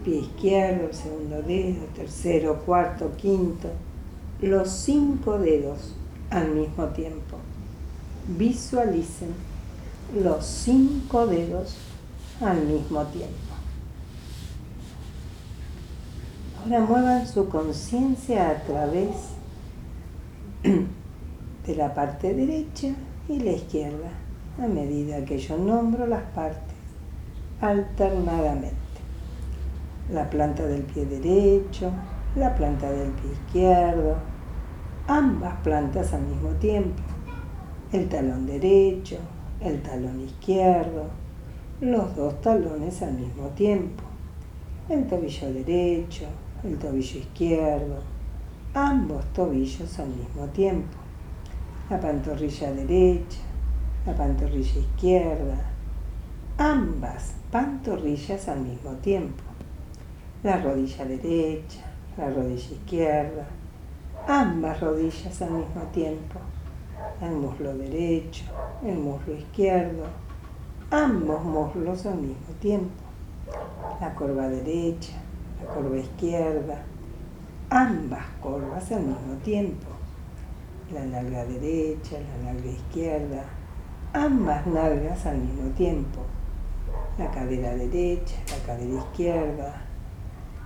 pie 0.05 0.17
izquierdo, 0.17 0.88
el 0.88 0.95
segundo 0.95 1.40
dedo, 1.43 1.87
tercero, 1.95 2.61
cuarto, 2.67 3.12
quinto, 3.17 3.69
los 4.43 4.69
cinco 4.69 5.38
dedos 5.38 5.95
al 6.29 6.51
mismo 6.51 6.85
tiempo. 6.88 7.38
Visualicen 8.37 9.31
los 10.23 10.45
cinco 10.45 11.27
dedos 11.27 11.77
al 12.43 12.67
mismo 12.67 13.05
tiempo. 13.05 13.35
Ahora 16.62 16.81
muevan 16.81 17.27
su 17.27 17.49
conciencia 17.49 18.51
a 18.51 18.62
través 18.64 19.34
de 20.64 21.77
la 21.77 21.92
parte 21.92 22.35
derecha 22.35 22.88
y 23.29 23.38
la 23.40 23.53
izquierda 23.53 24.11
a 24.62 24.66
medida 24.66 25.24
que 25.24 25.38
yo 25.38 25.59
nombro 25.59 26.07
las 26.07 26.22
partes 26.35 26.74
alternadamente. 27.61 28.74
La 30.11 30.29
planta 30.29 30.64
del 30.66 30.83
pie 30.83 31.07
derecho, 31.07 31.90
la 32.37 32.55
planta 32.55 32.90
del 32.90 33.11
pie 33.11 33.33
izquierdo, 33.33 34.16
ambas 35.07 35.55
plantas 35.62 36.12
al 36.12 36.22
mismo 36.22 36.50
tiempo, 36.61 37.03
el 37.92 38.09
talón 38.09 38.46
derecho, 38.46 39.16
el 39.61 39.83
talón 39.83 40.20
izquierdo, 40.20 41.05
los 41.81 42.14
dos 42.16 42.40
talones 42.40 43.03
al 43.03 43.14
mismo 43.14 43.48
tiempo, 43.48 44.03
el 44.88 45.07
tobillo 45.07 45.53
derecho, 45.53 46.27
el 46.62 46.79
tobillo 46.79 47.18
izquierdo, 47.18 48.13
ambos 48.74 49.24
tobillos 49.32 49.98
al 50.00 50.08
mismo 50.08 50.46
tiempo, 50.48 50.98
la 51.88 52.00
pantorrilla 52.00 52.72
derecha, 52.72 53.38
la 54.04 54.14
pantorrilla 54.14 54.80
izquierda, 54.80 55.56
ambas 56.58 57.34
pantorrillas 57.52 58.48
al 58.48 58.60
mismo 58.60 58.90
tiempo. 58.96 59.42
La 60.42 60.60
rodilla 60.60 61.04
derecha, 61.04 61.80
la 62.18 62.28
rodilla 62.30 62.74
izquierda, 62.74 63.46
ambas 64.26 64.80
rodillas 64.80 65.40
al 65.42 65.50
mismo 65.52 65.82
tiempo. 65.92 66.40
El 67.22 67.30
muslo 67.30 67.74
derecho, 67.76 68.44
el 68.84 68.98
muslo 68.98 69.34
izquierdo, 69.34 70.04
ambos 70.90 71.44
muslos 71.44 72.06
al 72.06 72.16
mismo 72.16 72.54
tiempo. 72.60 73.04
La 74.00 74.14
corva 74.14 74.48
derecha, 74.48 75.12
la 75.62 75.74
corva 75.74 75.96
izquierda, 75.96 76.82
ambas 77.74 78.24
corvas 78.40 78.92
al 78.92 79.02
mismo 79.02 79.34
tiempo. 79.42 79.88
La 80.92 81.04
nalga 81.04 81.44
derecha, 81.44 82.18
la 82.20 82.52
nalga 82.52 82.68
izquierda, 82.68 83.42
ambas 84.12 84.64
nalgas 84.68 85.26
al 85.26 85.38
mismo 85.38 85.70
tiempo. 85.70 86.20
La 87.18 87.28
cadera 87.32 87.74
derecha, 87.74 88.37
la 88.48 88.64
cadera 88.64 88.94
izquierda, 88.94 89.82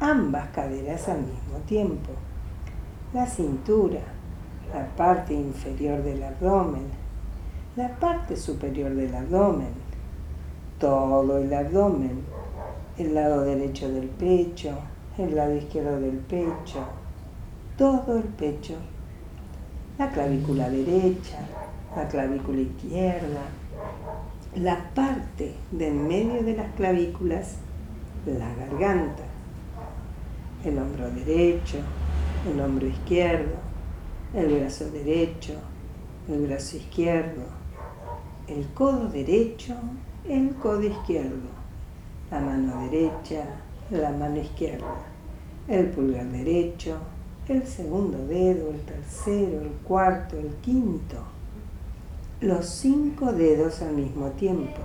ambas 0.00 0.50
caderas 0.50 1.08
al 1.08 1.20
mismo 1.20 1.56
tiempo. 1.66 2.10
La 3.14 3.26
cintura, 3.26 4.00
la 4.74 4.86
parte 4.94 5.32
inferior 5.32 6.02
del 6.02 6.22
abdomen, 6.22 6.88
la 7.74 7.88
parte 7.98 8.36
superior 8.36 8.94
del 8.94 9.14
abdomen, 9.14 9.72
todo 10.78 11.38
el 11.38 11.54
abdomen, 11.54 12.20
el 12.98 13.14
lado 13.14 13.44
derecho 13.44 13.88
del 13.88 14.08
pecho, 14.08 14.76
el 15.16 15.34
lado 15.34 15.54
izquierdo 15.56 15.98
del 16.00 16.18
pecho, 16.18 16.97
todo 17.78 18.18
el 18.18 18.24
pecho, 18.24 18.74
la 19.98 20.10
clavícula 20.10 20.68
derecha, 20.68 21.38
la 21.96 22.08
clavícula 22.08 22.60
izquierda, 22.60 23.42
la 24.56 24.90
parte 24.94 25.54
de 25.70 25.90
medio 25.92 26.42
de 26.42 26.56
las 26.56 26.74
clavículas, 26.74 27.58
la 28.26 28.52
garganta, 28.56 29.22
el 30.64 30.76
hombro 30.76 31.08
derecho, 31.12 31.78
el 32.52 32.60
hombro 32.60 32.88
izquierdo, 32.88 33.54
el 34.34 34.58
brazo 34.58 34.90
derecho, 34.90 35.54
el 36.28 36.48
brazo 36.48 36.78
izquierdo, 36.78 37.42
el 38.48 38.66
codo 38.74 39.08
derecho, 39.08 39.76
el 40.28 40.52
codo 40.56 40.82
izquierdo, 40.82 41.48
la 42.32 42.40
mano 42.40 42.90
derecha, 42.90 43.44
la 43.90 44.10
mano 44.10 44.40
izquierda, 44.40 44.96
el 45.68 45.86
pulgar 45.90 46.26
derecho, 46.26 46.98
el 47.48 47.66
segundo 47.66 48.18
dedo, 48.26 48.70
el 48.70 48.80
tercero, 48.80 49.62
el 49.62 49.70
cuarto, 49.84 50.38
el 50.38 50.54
quinto, 50.56 51.16
los 52.40 52.66
cinco 52.66 53.32
dedos 53.32 53.80
al 53.82 53.94
mismo 53.94 54.28
tiempo, 54.30 54.80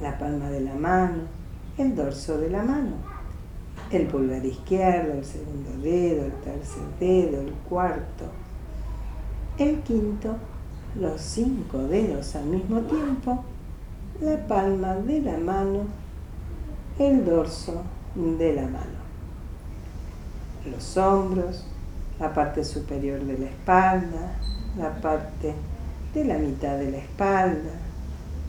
la 0.00 0.18
palma 0.18 0.48
de 0.50 0.60
la 0.60 0.74
mano, 0.74 1.22
el 1.78 1.94
dorso 1.96 2.38
de 2.38 2.50
la 2.50 2.62
mano, 2.62 2.96
el 3.90 4.06
pulgar 4.06 4.44
izquierdo, 4.44 5.14
el 5.14 5.24
segundo 5.24 5.70
dedo, 5.82 6.26
el 6.26 6.32
tercer 6.32 6.82
dedo, 7.00 7.40
el 7.40 7.52
cuarto, 7.68 8.26
el 9.58 9.80
quinto, 9.80 10.36
los 10.98 11.20
cinco 11.20 11.78
dedos 11.78 12.36
al 12.36 12.46
mismo 12.46 12.80
tiempo, 12.80 13.44
la 14.20 14.46
palma 14.46 14.94
de 14.94 15.20
la 15.20 15.38
mano, 15.38 15.80
el 16.98 17.24
dorso 17.24 17.82
de 18.14 18.54
la 18.54 18.62
mano, 18.62 19.01
los 20.70 20.96
hombros, 20.96 21.64
la 22.18 22.32
parte 22.32 22.64
superior 22.64 23.20
de 23.20 23.38
la 23.38 23.46
espalda, 23.46 24.36
la 24.78 24.90
parte 25.00 25.54
de 26.14 26.24
la 26.24 26.38
mitad 26.38 26.76
de 26.78 26.90
la 26.90 26.98
espalda, 26.98 27.72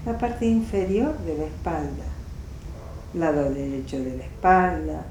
la 0.05 0.17
parte 0.17 0.45
inferior 0.45 1.17
de 1.19 1.37
la 1.37 1.45
espalda, 1.45 2.03
lado 3.13 3.49
derecho 3.51 3.97
de 3.99 4.17
la 4.17 4.23
espalda, 4.23 5.03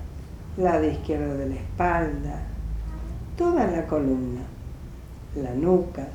lado 0.57 0.85
izquierdo 0.87 1.37
de 1.37 1.49
la 1.49 1.55
espalda, 1.55 2.43
toda 3.37 3.67
la 3.67 3.87
columna, 3.87 4.43
la 5.37 5.55
nuca, 5.55 6.07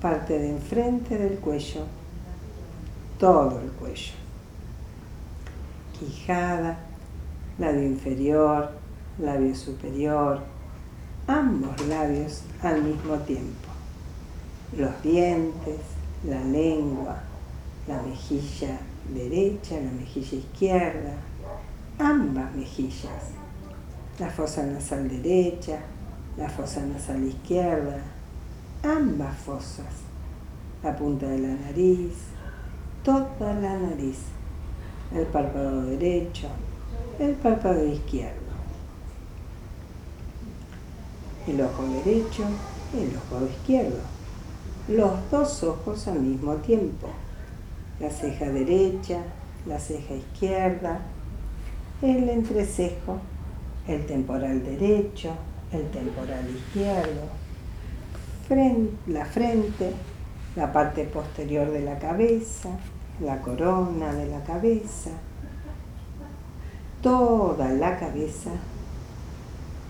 parte 0.00 0.38
de 0.38 0.50
enfrente 0.50 1.16
del 1.16 1.38
cuello, 1.38 1.86
todo 3.18 3.60
el 3.60 3.70
cuello, 3.72 4.12
quijada, 5.98 6.76
labio 7.58 7.84
inferior, 7.84 8.81
labio 9.18 9.54
superior, 9.54 10.40
ambos 11.26 11.86
labios 11.86 12.42
al 12.62 12.82
mismo 12.82 13.16
tiempo, 13.18 13.68
los 14.76 15.02
dientes, 15.02 15.80
la 16.28 16.42
lengua, 16.44 17.16
la 17.86 18.00
mejilla 18.02 18.78
derecha, 19.12 19.76
la 19.76 19.90
mejilla 19.90 20.38
izquierda, 20.38 21.14
ambas 21.98 22.54
mejillas, 22.54 23.32
la 24.18 24.30
fosa 24.30 24.64
nasal 24.64 25.08
derecha, 25.08 25.80
la 26.36 26.48
fosa 26.48 26.80
nasal 26.86 27.22
izquierda, 27.24 27.98
ambas 28.82 29.36
fosas, 29.38 29.86
la 30.82 30.96
punta 30.96 31.26
de 31.26 31.38
la 31.38 31.54
nariz, 31.54 32.14
toda 33.04 33.54
la 33.60 33.76
nariz, 33.76 34.18
el 35.14 35.26
párpado 35.26 35.84
derecho, 35.84 36.48
el 37.18 37.34
párpado 37.34 37.84
izquierdo, 37.86 38.41
el 41.46 41.60
ojo 41.60 41.84
derecho, 42.04 42.44
el 42.94 43.16
ojo 43.16 43.44
izquierdo, 43.46 43.98
los 44.88 45.30
dos 45.30 45.62
ojos 45.64 46.06
al 46.08 46.20
mismo 46.20 46.54
tiempo, 46.56 47.08
la 48.00 48.10
ceja 48.10 48.46
derecha, 48.50 49.18
la 49.66 49.78
ceja 49.78 50.14
izquierda, 50.14 51.00
el 52.02 52.28
entrecejo, 52.28 53.18
el 53.86 54.06
temporal 54.06 54.62
derecho, 54.64 55.30
el 55.72 55.88
temporal 55.90 56.48
izquierdo, 56.50 57.42
la 59.06 59.24
frente, 59.24 59.92
la 60.56 60.72
parte 60.72 61.04
posterior 61.04 61.70
de 61.70 61.80
la 61.80 61.98
cabeza, 61.98 62.68
la 63.20 63.40
corona 63.40 64.12
de 64.12 64.26
la 64.26 64.42
cabeza, 64.44 65.10
toda 67.00 67.70
la 67.70 67.98
cabeza 67.98 68.50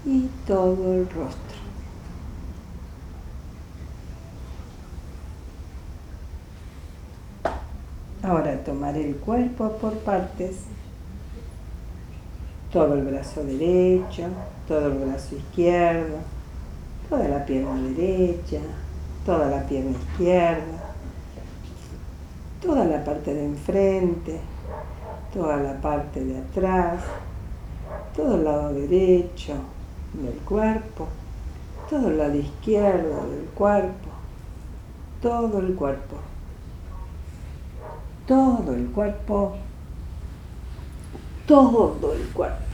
y 0.04 0.28
todo 0.46 0.94
el 0.94 1.08
rostro. 1.10 1.62
Ahora 8.22 8.56
tomar 8.62 8.96
el 8.96 9.16
cuerpo 9.16 9.72
por 9.78 9.94
partes 9.98 10.56
todo 12.72 12.94
el 12.94 13.02
brazo 13.02 13.44
derecho, 13.44 14.28
todo 14.66 14.86
el 14.86 14.98
brazo 14.98 15.36
izquierdo, 15.36 16.16
toda 17.10 17.28
la 17.28 17.44
pierna 17.44 17.74
derecha, 17.82 18.60
toda 19.26 19.48
la 19.48 19.66
pierna 19.66 19.90
izquierda, 19.90 20.94
toda 22.62 22.84
la 22.86 23.04
parte 23.04 23.34
de 23.34 23.44
enfrente, 23.44 24.40
toda 25.34 25.58
la 25.58 25.80
parte 25.80 26.24
de 26.24 26.38
atrás, 26.38 27.02
todo 28.16 28.36
el 28.36 28.44
lado 28.44 28.72
derecho 28.72 29.54
del 30.14 30.36
cuerpo, 30.44 31.08
todo 31.88 32.08
el 32.08 32.18
lado 32.18 32.34
izquierdo 32.36 33.26
del 33.30 33.46
cuerpo, 33.54 34.08
todo 35.20 35.58
el 35.60 35.74
cuerpo, 35.74 36.16
todo 38.26 38.74
el 38.74 38.86
cuerpo 38.86 39.56
todo 41.46 42.14
el 42.14 42.26
cuerpo. 42.28 42.71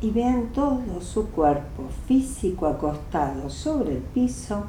Y 0.00 0.10
vean 0.10 0.48
todo 0.54 1.00
su 1.00 1.28
cuerpo 1.30 1.84
físico 2.06 2.66
acostado 2.66 3.50
sobre 3.50 3.92
el 3.92 4.02
piso 4.02 4.64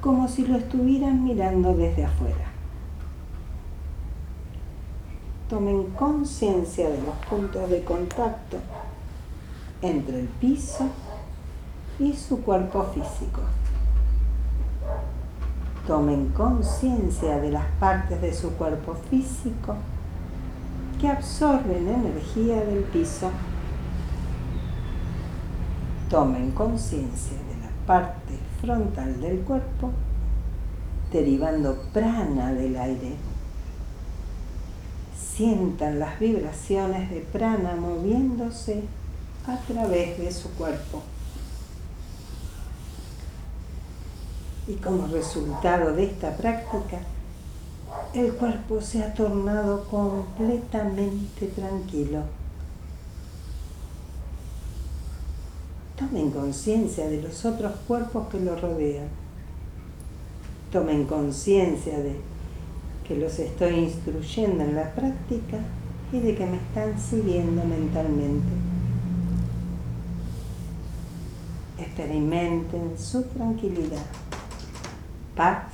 como 0.00 0.28
si 0.28 0.46
lo 0.46 0.56
estuvieran 0.56 1.24
mirando 1.24 1.74
desde 1.74 2.04
afuera 2.04 2.48
tomen 5.48 5.84
conciencia 5.92 6.90
de 6.90 6.98
los 6.98 7.16
puntos 7.28 7.70
de 7.70 7.82
contacto 7.82 8.58
entre 9.80 10.20
el 10.20 10.28
piso 10.28 10.86
y 11.98 12.12
su 12.12 12.42
cuerpo 12.42 12.84
físico. 12.94 13.40
Tomen 15.86 16.28
conciencia 16.30 17.38
de 17.38 17.50
las 17.50 17.64
partes 17.80 18.20
de 18.20 18.34
su 18.34 18.50
cuerpo 18.52 18.94
físico 19.08 19.74
que 21.00 21.08
absorben 21.08 21.88
energía 21.88 22.62
del 22.62 22.82
piso. 22.84 23.30
Tomen 26.08 26.52
conciencia 26.52 27.36
de 27.36 27.60
la 27.62 27.70
parte 27.86 28.38
frontal 28.60 29.20
del 29.20 29.40
cuerpo 29.40 29.90
derivando 31.12 31.76
prana 31.92 32.52
del 32.52 32.76
aire 32.76 33.16
Sientan 35.38 36.00
las 36.00 36.18
vibraciones 36.18 37.10
de 37.10 37.20
prana 37.20 37.76
moviéndose 37.76 38.82
a 39.46 39.56
través 39.72 40.18
de 40.18 40.32
su 40.32 40.50
cuerpo. 40.54 41.00
Y 44.66 44.74
como 44.74 45.06
resultado 45.06 45.92
de 45.92 46.06
esta 46.06 46.36
práctica, 46.36 46.98
el 48.14 48.32
cuerpo 48.32 48.80
se 48.80 49.04
ha 49.04 49.14
tornado 49.14 49.84
completamente 49.84 51.46
tranquilo. 51.46 52.22
Tomen 55.98 56.30
conciencia 56.30 57.08
de 57.08 57.20
los 57.20 57.44
otros 57.44 57.72
cuerpos 57.88 58.28
que 58.28 58.38
lo 58.38 58.54
rodean. 58.54 59.08
Tomen 60.70 61.06
conciencia 61.06 61.98
de 61.98 62.14
que 63.06 63.16
los 63.16 63.38
estoy 63.40 63.74
instruyendo 63.74 64.62
en 64.62 64.76
la 64.76 64.94
práctica 64.94 65.58
y 66.12 66.20
de 66.20 66.36
que 66.36 66.46
me 66.46 66.58
están 66.58 67.00
siguiendo 67.00 67.64
mentalmente. 67.64 68.46
Experimenten 71.78 72.96
su 72.96 73.24
tranquilidad, 73.24 74.06
paz 75.34 75.72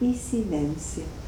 y 0.00 0.14
silencio. 0.14 1.19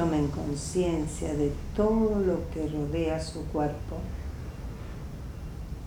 Tomen 0.00 0.28
conciencia 0.28 1.34
de 1.34 1.52
todo 1.76 2.20
lo 2.20 2.48
que 2.54 2.66
rodea 2.66 3.22
su 3.22 3.44
cuerpo, 3.48 3.98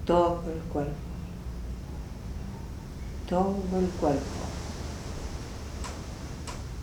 todo 0.05 0.43
el 0.53 0.61
cuerpo, 0.71 0.93
todo 3.27 3.79
el 3.79 3.87
cuerpo, 3.87 4.21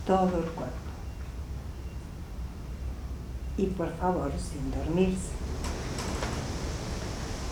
todo 0.05 0.39
el 0.39 0.49
cuerpo. 0.49 0.75
Y 3.55 3.67
por 3.67 3.95
favor, 3.95 4.29
sin 4.37 4.69
dormirse. 4.69 5.31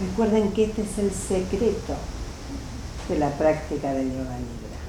Recuerden 0.01 0.51
que 0.51 0.65
este 0.65 0.81
es 0.81 0.97
el 0.97 1.11
secreto 1.11 1.95
de 3.07 3.17
la 3.17 3.29
práctica 3.29 3.93
del 3.93 4.11
yoga 4.11 4.39
nidra. 4.39 4.79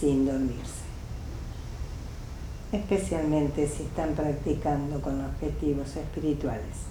Sin 0.00 0.24
dormirse 0.24 0.83
especialmente 2.74 3.68
si 3.68 3.84
están 3.84 4.14
practicando 4.14 5.00
con 5.00 5.24
objetivos 5.24 5.94
espirituales. 5.96 6.88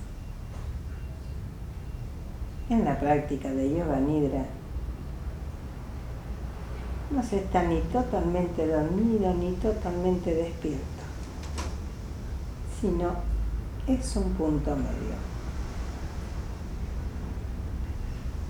En 2.70 2.86
la 2.86 2.98
práctica 2.98 3.50
de 3.52 3.70
Yoga 3.70 4.00
Nidra 4.00 4.46
no 7.12 7.22
se 7.22 7.40
está 7.40 7.64
ni 7.64 7.80
totalmente 7.82 8.66
dormido 8.66 9.34
ni 9.34 9.52
totalmente 9.54 10.34
despierto, 10.34 11.04
sino 12.80 13.12
es 13.86 14.16
un 14.16 14.34
punto 14.34 14.76
medio. 14.76 15.34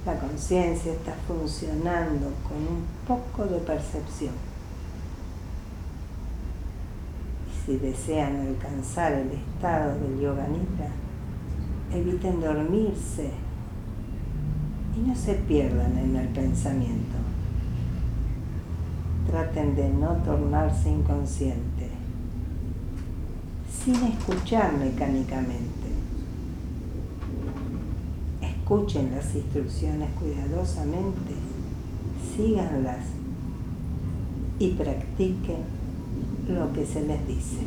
La 0.05 0.19
conciencia 0.19 0.93
está 0.93 1.15
funcionando 1.27 2.27
con 2.47 2.57
un 2.57 2.85
poco 3.07 3.45
de 3.45 3.57
percepción 3.59 4.52
si 7.65 7.77
desean 7.77 8.35
alcanzar 8.47 9.13
el 9.13 9.31
estado 9.31 9.97
del 9.99 10.19
yoga 10.19 10.45
nidra, 10.47 10.89
eviten 11.93 12.41
dormirse 12.41 13.29
y 14.97 15.07
no 15.07 15.15
se 15.15 15.35
pierdan 15.35 15.97
en 15.97 16.15
el 16.15 16.27
pensamiento. 16.29 17.15
Traten 19.29 19.75
de 19.75 19.89
no 19.89 20.13
tornarse 20.17 20.91
inconsciente, 20.91 21.89
sin 23.83 23.95
escuchar 23.95 24.73
mecánicamente. 24.77 25.71
Escuchen 28.41 29.11
las 29.15 29.33
instrucciones 29.35 30.09
cuidadosamente, 30.19 31.33
síganlas 32.35 33.05
y 34.59 34.71
practiquen 34.71 35.82
lo 36.47 36.73
que 36.73 36.85
se 36.85 37.01
les 37.01 37.27
dice. 37.27 37.57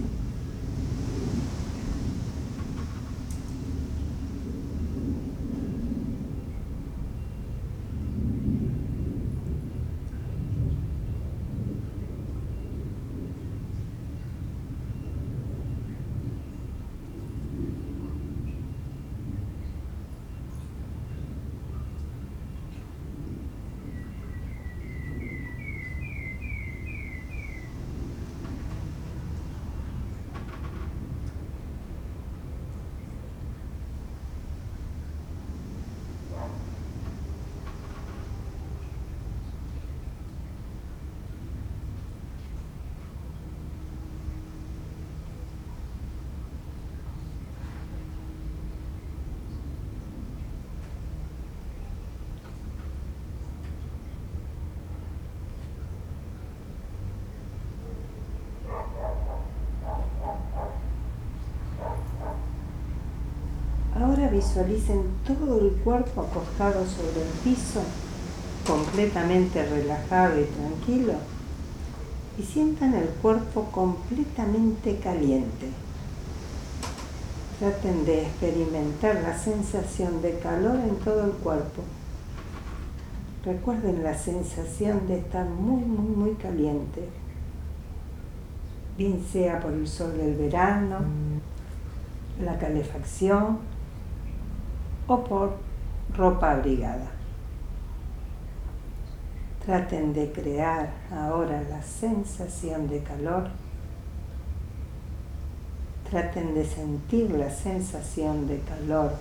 Ahora 63.98 64.25
visualicen 64.36 65.02
todo 65.26 65.58
el 65.60 65.72
cuerpo 65.76 66.22
acostado 66.22 66.84
sobre 66.86 67.22
el 67.22 67.28
piso, 67.42 67.82
completamente 68.66 69.64
relajado 69.64 70.40
y 70.40 70.44
tranquilo, 70.44 71.14
y 72.38 72.42
sientan 72.42 72.94
el 72.94 73.08
cuerpo 73.08 73.64
completamente 73.72 74.98
caliente. 74.98 75.68
Traten 77.58 78.04
de 78.04 78.22
experimentar 78.22 79.22
la 79.22 79.38
sensación 79.38 80.20
de 80.20 80.38
calor 80.38 80.76
en 80.80 80.96
todo 80.96 81.24
el 81.24 81.32
cuerpo. 81.32 81.82
Recuerden 83.42 84.02
la 84.02 84.18
sensación 84.18 85.06
de 85.06 85.18
estar 85.20 85.48
muy, 85.48 85.80
muy, 85.80 86.14
muy 86.14 86.34
caliente, 86.34 87.08
bien 88.98 89.24
sea 89.32 89.60
por 89.60 89.72
el 89.72 89.88
sol 89.88 90.18
del 90.18 90.34
verano, 90.34 90.98
la 92.44 92.58
calefacción 92.58 93.75
o 95.06 95.24
por 95.24 95.56
ropa 96.16 96.52
abrigada. 96.52 97.10
Traten 99.64 100.12
de 100.12 100.30
crear 100.30 100.90
ahora 101.10 101.62
la 101.68 101.82
sensación 101.82 102.88
de 102.88 103.02
calor. 103.02 103.48
Traten 106.08 106.54
de 106.54 106.64
sentir 106.64 107.30
la 107.32 107.50
sensación 107.50 108.46
de 108.46 108.60
calor 108.60 109.12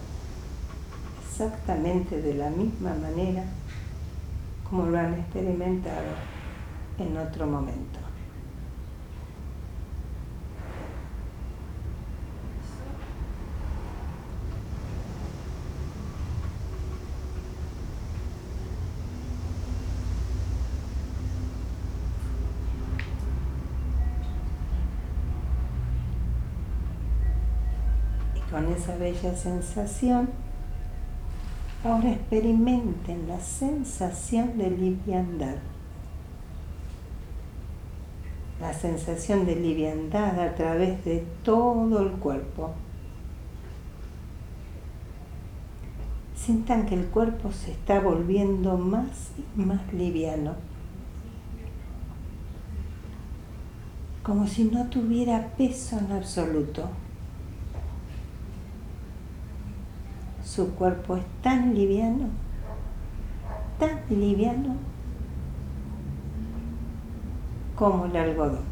exactamente 1.28 2.22
de 2.22 2.34
la 2.36 2.50
misma 2.50 2.94
manera 2.94 3.44
como 4.70 4.86
lo 4.86 4.98
han 4.98 5.16
experimentado 5.16 6.14
en 6.98 7.18
otro 7.18 7.46
momento. 7.46 8.06
con 28.56 28.65
esa 28.76 28.96
bella 28.98 29.36
sensación, 29.36 30.30
ahora 31.84 32.12
experimenten 32.12 33.28
la 33.28 33.40
sensación 33.40 34.58
de 34.58 34.70
liviandad. 34.72 35.56
La 38.60 38.74
sensación 38.74 39.46
de 39.46 39.56
liviandad 39.56 40.40
a 40.40 40.56
través 40.56 41.04
de 41.06 41.26
todo 41.44 42.02
el 42.02 42.12
cuerpo. 42.12 42.72
Sientan 46.36 46.86
que 46.86 46.96
el 46.96 47.06
cuerpo 47.08 47.52
se 47.52 47.72
está 47.72 48.00
volviendo 48.00 48.78
más 48.78 49.32
y 49.58 49.62
más 49.62 49.94
liviano. 49.94 50.54
Como 54.24 54.48
si 54.48 54.64
no 54.66 54.86
tuviera 54.90 55.54
peso 55.58 55.98
en 56.00 56.12
absoluto. 56.12 56.90
Su 60.56 60.74
cuerpo 60.76 61.18
es 61.18 61.24
tan 61.42 61.76
liviano, 61.76 62.30
tan 63.78 64.00
liviano 64.10 64.78
como 67.76 68.06
el 68.06 68.16
algodón. 68.16 68.64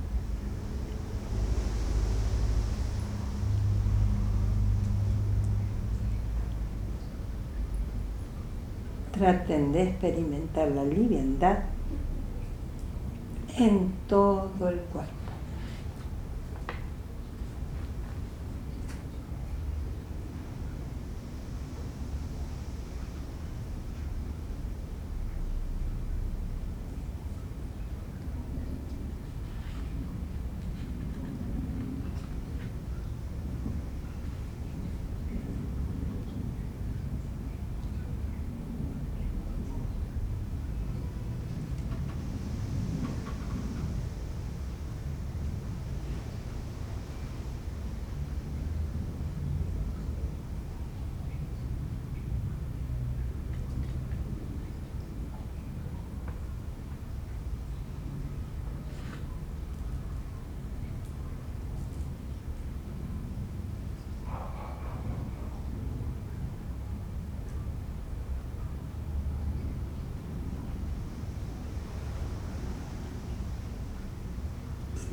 Traten 9.12 9.74
de 9.74 9.84
experimentar 9.84 10.70
la 10.72 10.86
liviandad 10.86 11.58
en 13.58 13.92
todo 14.08 14.70
el 14.70 14.80
cuerpo. 14.80 15.23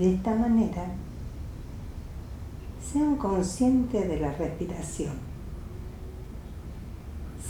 De 0.00 0.14
esta 0.14 0.34
manera, 0.34 0.86
sean 2.82 3.16
conscientes 3.16 4.08
de 4.08 4.18
la 4.18 4.32
respiración. 4.32 5.12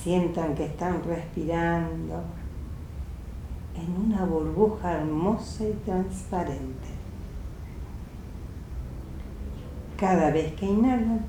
Sientan 0.02 0.56
que 0.56 0.64
están 0.64 1.00
respirando 1.04 2.24
en 3.76 4.04
una 4.04 4.24
burbuja 4.24 4.94
hermosa 4.94 5.62
y 5.62 5.74
transparente. 5.84 6.88
Cada 9.96 10.32
vez 10.32 10.52
que 10.54 10.66
inhalan, 10.66 11.20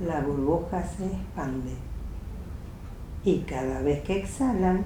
la 0.00 0.22
burbuja 0.22 0.82
se 0.82 1.04
expande. 1.04 1.74
Y 3.22 3.40
cada 3.40 3.82
vez 3.82 4.02
que 4.02 4.20
exhalan, 4.20 4.84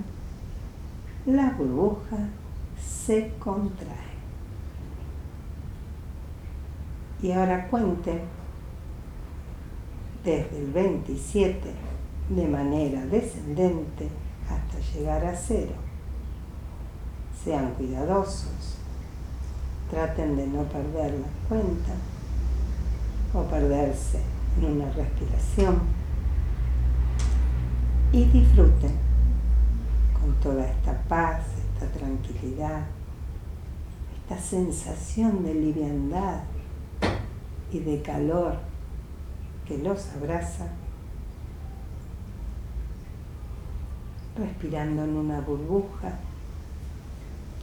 la 1.25 1.51
burbuja 1.51 2.18
se 2.81 3.33
contrae. 3.38 4.12
Y 7.22 7.30
ahora 7.30 7.68
cuenten 7.68 8.20
desde 10.24 10.58
el 10.58 10.72
27 10.72 11.70
de 12.28 12.48
manera 12.48 13.04
descendente 13.06 14.08
hasta 14.48 14.78
llegar 14.92 15.24
a 15.24 15.37
cero. 15.37 15.74
Sean 17.44 17.72
cuidadosos, 17.74 18.78
traten 19.90 20.37
de 20.37 20.46
no 20.46 20.64
perder 20.64 21.14
la 21.14 21.48
cuenta 21.48 21.92
o 23.35 23.42
perderse 23.44 24.20
en 24.58 24.64
una 24.72 24.90
respiración 24.92 25.80
y 28.12 28.24
disfruten 28.24 28.92
con 30.20 30.35
toda 30.40 30.66
esta 30.66 30.92
paz, 31.08 31.40
esta 31.74 31.87
tranquilidad, 31.98 32.87
esta 34.22 34.38
sensación 34.38 35.44
de 35.44 35.54
liviandad 35.54 36.42
y 37.72 37.80
de 37.80 38.02
calor 38.02 38.58
que 39.66 39.78
los 39.78 40.08
abraza, 40.11 40.66
respirando 44.37 45.04
en 45.04 45.16
una 45.16 45.40
burbuja 45.40 46.12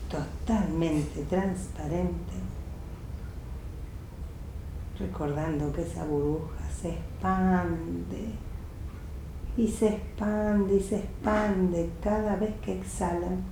totalmente 0.09 1.23
transparente, 1.25 2.33
recordando 4.97 5.71
que 5.71 5.83
esa 5.83 6.03
burbuja 6.05 6.69
se 6.81 6.89
expande 6.89 8.33
y 9.57 9.67
se 9.67 9.87
expande 9.89 10.75
y 10.75 10.81
se 10.81 10.97
expande 10.97 11.89
cada 12.01 12.35
vez 12.35 12.55
que 12.61 12.79
exhalan. 12.79 13.43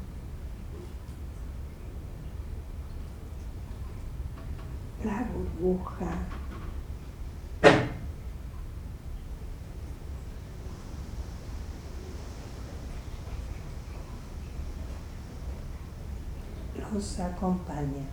La 5.03 5.25
burbuja 5.31 6.09
los 16.93 17.19
acompaña. 17.19 18.06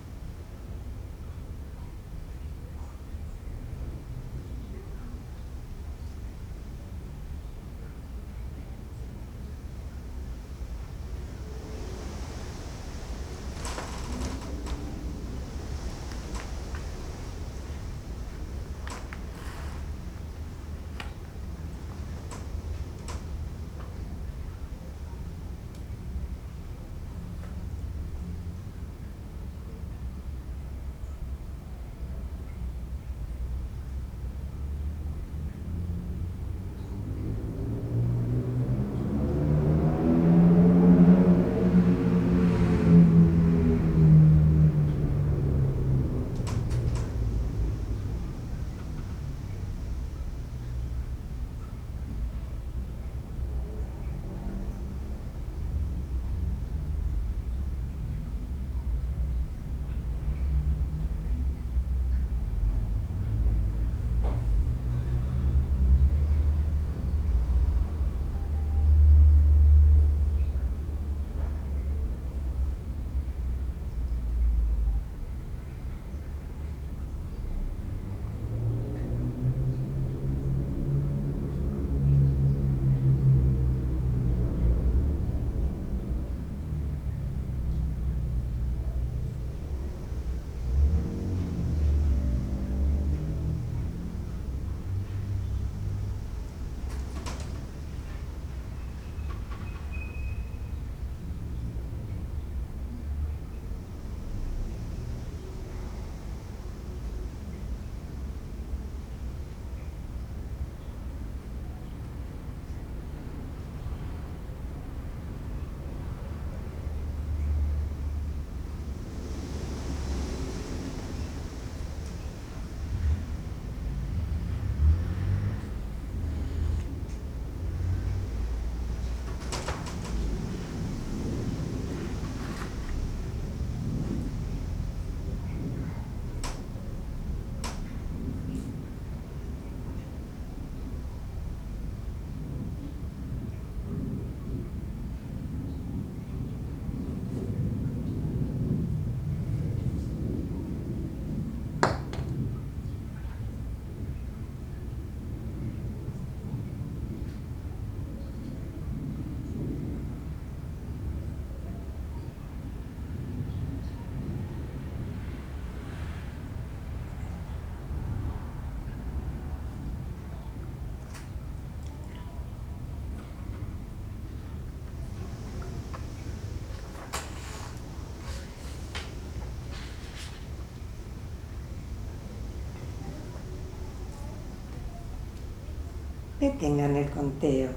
Detengan 186.45 186.95
el 186.95 187.09
conteo. 187.09 187.70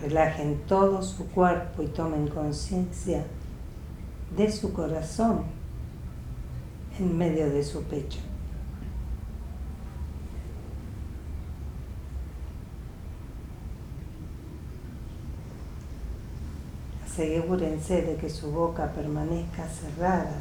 Relajen 0.00 0.60
todo 0.68 1.02
su 1.02 1.26
cuerpo 1.26 1.82
y 1.82 1.88
tomen 1.88 2.28
conciencia 2.28 3.26
de 4.36 4.52
su 4.52 4.72
corazón 4.72 5.42
en 7.00 7.18
medio 7.18 7.50
de 7.50 7.64
su 7.64 7.82
pecho. 7.82 8.20
Asegúrense 17.04 18.02
de 18.02 18.14
que 18.14 18.30
su 18.30 18.52
boca 18.52 18.92
permanezca 18.92 19.66
cerrada. 19.66 20.40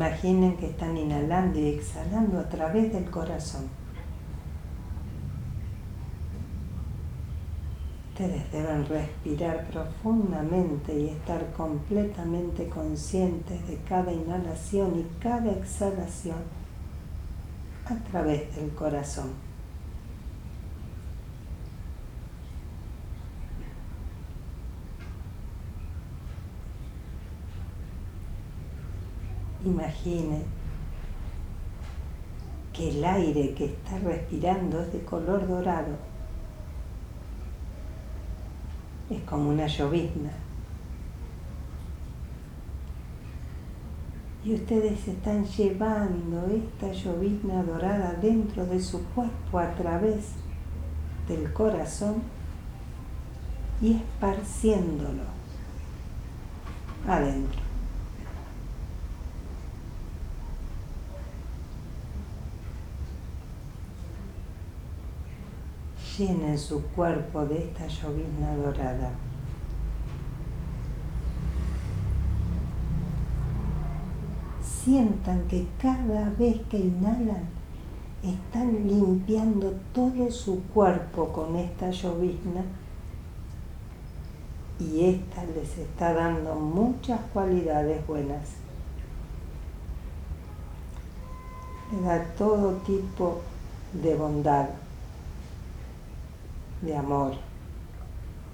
Imaginen 0.00 0.56
que 0.56 0.70
están 0.70 0.96
inhalando 0.96 1.58
y 1.58 1.68
exhalando 1.68 2.38
a 2.38 2.48
través 2.48 2.90
del 2.90 3.10
corazón. 3.10 3.68
Ustedes 8.08 8.50
deben 8.50 8.86
respirar 8.86 9.66
profundamente 9.66 10.98
y 10.98 11.08
estar 11.08 11.52
completamente 11.52 12.66
conscientes 12.70 13.66
de 13.68 13.76
cada 13.86 14.10
inhalación 14.10 15.00
y 15.00 15.22
cada 15.22 15.52
exhalación 15.52 16.38
a 17.84 17.96
través 18.10 18.56
del 18.56 18.70
corazón. 18.70 19.49
Imagine 29.64 30.42
que 32.72 32.90
el 32.90 33.04
aire 33.04 33.54
que 33.54 33.66
está 33.66 33.98
respirando 33.98 34.80
es 34.80 34.92
de 34.92 35.04
color 35.04 35.46
dorado 35.46 36.10
es 39.10 39.20
como 39.22 39.50
una 39.50 39.66
llovizna. 39.66 40.30
Y 44.44 44.54
ustedes 44.54 45.06
están 45.06 45.44
llevando 45.44 46.46
esta 46.46 46.92
llovizna 46.92 47.62
dorada 47.62 48.14
dentro 48.14 48.64
de 48.64 48.80
su 48.80 49.04
cuerpo 49.06 49.58
a 49.58 49.74
través 49.74 50.30
del 51.28 51.52
corazón 51.52 52.22
y 53.82 53.96
esparciéndolo 53.96 55.24
adentro. 57.06 57.69
Llenen 66.18 66.58
su 66.58 66.82
cuerpo 66.82 67.44
de 67.44 67.58
esta 67.64 67.86
llovizna 67.86 68.54
dorada. 68.56 69.12
Sientan 74.62 75.46
que 75.48 75.66
cada 75.80 76.30
vez 76.30 76.60
que 76.70 76.78
inhalan 76.78 77.44
están 78.22 78.86
limpiando 78.86 79.74
todo 79.94 80.30
su 80.30 80.62
cuerpo 80.74 81.28
con 81.32 81.56
esta 81.56 81.90
llovizna 81.90 82.62
y 84.78 85.04
esta 85.04 85.44
les 85.44 85.78
está 85.78 86.14
dando 86.14 86.54
muchas 86.54 87.20
cualidades 87.32 88.06
buenas. 88.06 88.48
Le 91.92 92.00
da 92.02 92.24
todo 92.38 92.72
tipo 92.86 93.40
de 93.92 94.14
bondad 94.14 94.68
de 96.82 96.96
amor, 96.96 97.34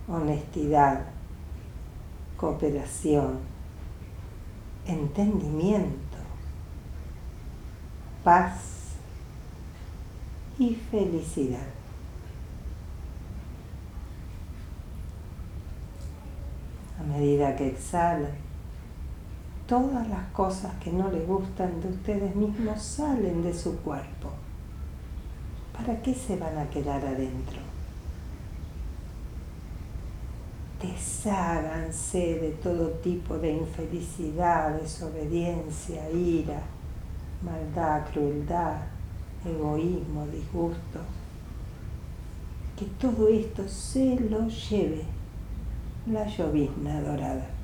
honestidad, 0.08 1.06
cooperación, 2.36 3.38
entendimiento, 4.84 6.18
paz 8.24 8.94
y 10.58 10.74
felicidad. 10.74 11.66
A 16.98 17.02
medida 17.04 17.54
que 17.56 17.68
exhalan, 17.68 18.32
todas 19.66 20.08
las 20.08 20.26
cosas 20.32 20.72
que 20.82 20.92
no 20.92 21.10
les 21.10 21.26
gustan 21.26 21.80
de 21.80 21.88
ustedes 21.88 22.34
mismos 22.34 22.80
salen 22.82 23.42
de 23.42 23.54
su 23.54 23.76
cuerpo. 23.78 24.30
¿Para 25.72 26.00
qué 26.00 26.14
se 26.14 26.36
van 26.36 26.56
a 26.56 26.70
quedar 26.70 27.04
adentro? 27.04 27.65
Desháganse 30.80 32.38
de 32.38 32.50
todo 32.62 32.90
tipo 33.02 33.38
de 33.38 33.52
infelicidad, 33.52 34.78
desobediencia, 34.80 36.10
ira, 36.10 36.62
maldad, 37.42 38.04
crueldad, 38.12 38.82
egoísmo, 39.44 40.26
disgusto. 40.26 41.00
Que 42.76 42.84
todo 43.00 43.28
esto 43.28 43.66
se 43.68 44.20
lo 44.20 44.48
lleve 44.48 45.04
la 46.06 46.26
llovizna 46.26 47.00
dorada. 47.00 47.55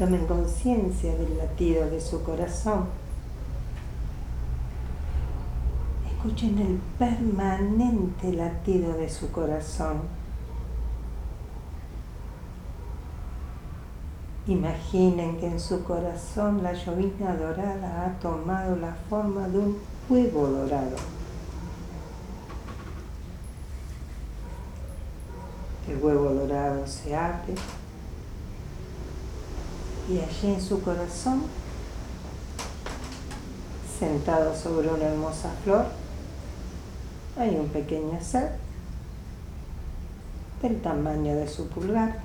Tomen 0.00 0.26
conciencia 0.26 1.14
del 1.14 1.36
latido 1.36 1.90
de 1.90 2.00
su 2.00 2.22
corazón. 2.22 2.86
Escuchen 6.10 6.58
el 6.58 6.80
permanente 6.98 8.32
latido 8.32 8.94
de 8.94 9.10
su 9.10 9.30
corazón. 9.30 9.98
Imaginen 14.46 15.36
que 15.38 15.48
en 15.48 15.60
su 15.60 15.84
corazón 15.84 16.62
la 16.62 16.72
llovizna 16.72 17.36
dorada 17.36 18.06
ha 18.06 18.18
tomado 18.20 18.76
la 18.76 18.94
forma 19.10 19.48
de 19.48 19.58
un 19.58 19.78
huevo 20.08 20.46
dorado. 20.46 20.96
El 25.86 26.02
huevo 26.02 26.30
dorado 26.30 26.86
se 26.86 27.14
abre 27.14 27.54
y 30.10 30.18
allí 30.18 30.54
en 30.54 30.60
su 30.60 30.82
corazón, 30.82 31.42
sentado 33.98 34.56
sobre 34.56 34.88
una 34.88 35.04
hermosa 35.04 35.50
flor, 35.62 35.86
hay 37.38 37.54
un 37.54 37.68
pequeño 37.68 38.20
ser 38.20 38.56
del 40.62 40.80
tamaño 40.80 41.36
de 41.36 41.46
su 41.46 41.68
pulgar. 41.68 42.18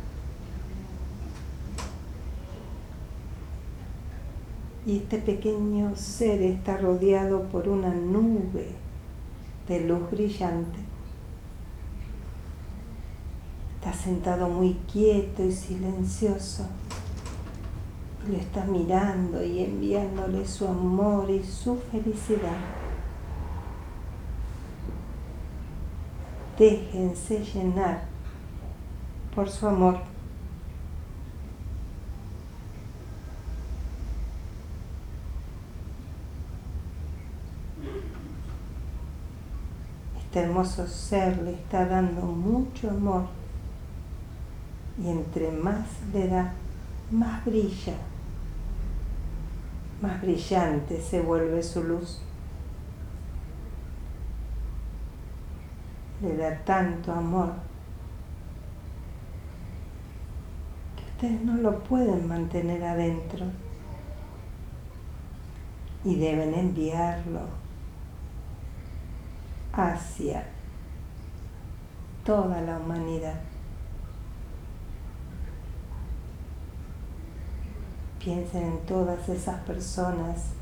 Y 4.88 4.98
este 4.98 5.20
pequeño 5.20 5.96
ser 5.96 6.42
está 6.42 6.78
rodeado 6.78 7.44
por 7.50 7.68
una 7.68 7.94
nube 7.94 8.70
de 9.68 9.82
luz 9.82 10.10
brillante. 10.10 10.80
Está 13.76 13.94
sentado 13.94 14.50
muy 14.50 14.74
quieto 14.92 15.44
y 15.44 15.52
silencioso 15.52 16.66
lo 18.28 18.38
está 18.38 18.66
mirando 18.66 19.44
y 19.44 19.64
enviándole 19.64 20.48
su 20.48 20.68
amor 20.68 21.30
y 21.30 21.44
su 21.44 21.78
felicidad. 21.92 22.58
Déjense 26.58 27.44
llenar 27.44 28.04
por 29.36 29.50
su 29.50 29.68
amor. 29.68 30.00
Este 40.18 40.40
hermoso 40.40 40.88
ser 40.88 41.42
le 41.44 41.54
está 41.54 41.86
dando 41.86 42.22
mucho 42.22 42.90
amor 42.90 43.26
y 45.02 45.10
entre 45.10 45.52
más 45.52 45.86
le 46.14 46.28
da, 46.28 46.54
más 47.12 47.44
brilla 47.46 47.94
más 50.02 50.22
brillante 50.22 51.02
se 51.02 51.22
vuelve 51.22 51.64
su 51.64 51.84
luz. 51.84 52.22
le 56.22 56.38
da 56.38 56.58
tanto 56.64 57.12
amor 57.12 57.54
que 60.96 61.04
ustedes 61.12 61.42
no 61.42 61.56
lo 61.58 61.84
pueden 61.84 62.28
mantener 62.28 62.84
adentro 62.84 63.46
y 66.04 66.16
deben 66.16 66.54
enviarlo 66.54 67.42
hacia 69.74 70.46
toda 72.24 72.62
la 72.62 72.78
humanidad. 72.78 73.42
Piensen 78.20 78.64
en 78.64 78.80
todas 78.86 79.30
esas 79.30 79.60
personas 79.62 80.54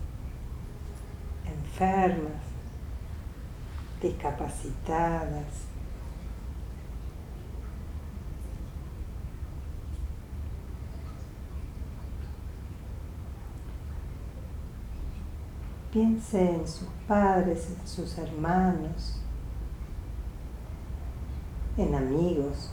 enfermas, 1.45 2.41
discapacitadas, 4.01 5.45
Piense 15.93 16.56
en 16.56 16.68
sus 16.68 16.88
padres, 17.08 17.68
en 17.70 17.88
sus 17.88 18.18
hermanos, 18.18 19.20
en 21.78 21.93
amigos. 21.93 22.72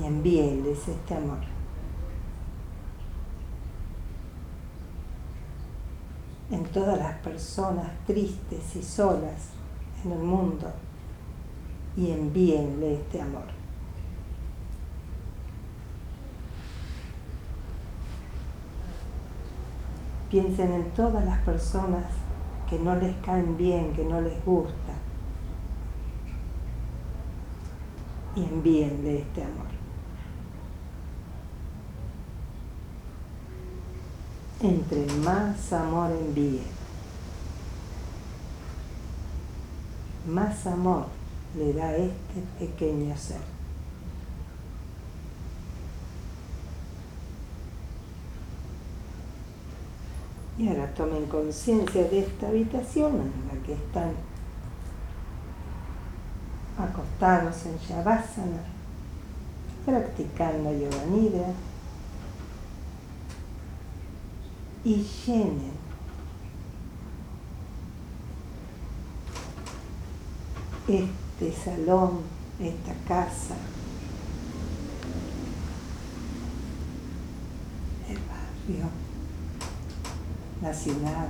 Y 0.00 0.04
envíeles 0.04 0.88
este 0.88 1.14
amor. 1.14 1.38
En 6.50 6.64
todas 6.64 6.98
las 6.98 7.14
personas 7.18 7.90
tristes 8.06 8.76
y 8.76 8.82
solas 8.82 9.50
en 10.04 10.12
el 10.12 10.18
mundo 10.18 10.72
y 11.96 12.10
envíenle 12.10 12.94
este 12.94 13.20
amor. 13.20 13.44
Piensen 20.30 20.72
en 20.72 20.90
todas 20.90 21.24
las 21.24 21.38
personas 21.40 22.04
que 22.68 22.78
no 22.78 22.94
les 22.96 23.16
caen 23.18 23.56
bien, 23.56 23.92
que 23.92 24.04
no 24.04 24.20
les 24.20 24.44
gusta. 24.44 24.92
Y 28.34 28.44
envíenle 28.44 29.20
este 29.20 29.42
amor. 29.42 29.65
Entre 34.60 35.04
más 35.16 35.70
amor 35.74 36.10
envíe, 36.10 36.62
más 40.26 40.66
amor 40.66 41.06
le 41.54 41.74
da 41.74 41.94
este 41.94 42.40
pequeño 42.58 43.14
ser. 43.18 43.40
Y 50.58 50.68
ahora 50.68 50.86
tomen 50.94 51.26
conciencia 51.26 52.04
de 52.04 52.20
esta 52.20 52.48
habitación 52.48 53.12
en 53.12 53.48
la 53.48 53.62
que 53.62 53.74
están 53.74 54.12
acostados 56.78 57.66
en 57.66 57.76
Shavasana, 57.76 58.62
practicando 59.84 60.72
Yoga 60.72 61.04
Nidra 61.10 61.52
y 64.86 65.04
llenen 65.26 65.72
este 70.86 71.52
salón, 71.52 72.20
esta 72.60 72.94
casa, 73.08 73.56
el 78.08 78.14
barrio 78.14 78.88
la 80.62 80.72
ciudad, 80.72 81.28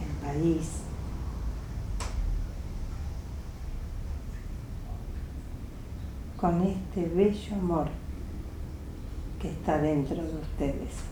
el 0.00 0.26
país. 0.26 0.68
con 6.36 6.62
este 6.62 7.04
bello 7.04 7.54
amor 7.54 7.88
que 9.38 9.50
está 9.50 9.76
dentro 9.76 10.16
de 10.16 10.38
ustedes. 10.38 11.10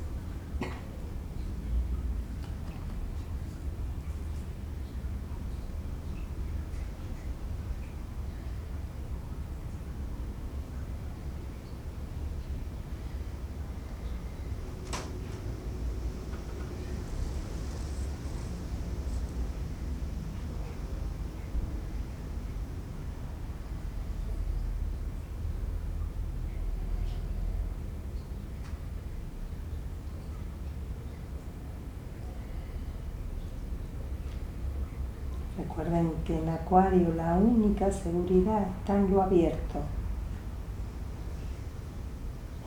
Recuerden 35.58 36.12
que 36.24 36.36
en 36.36 36.48
Acuario 36.68 37.14
la 37.14 37.32
única 37.32 37.90
seguridad 37.90 38.60
está 38.80 38.94
en 38.94 39.10
lo 39.10 39.22
abierto, 39.22 39.78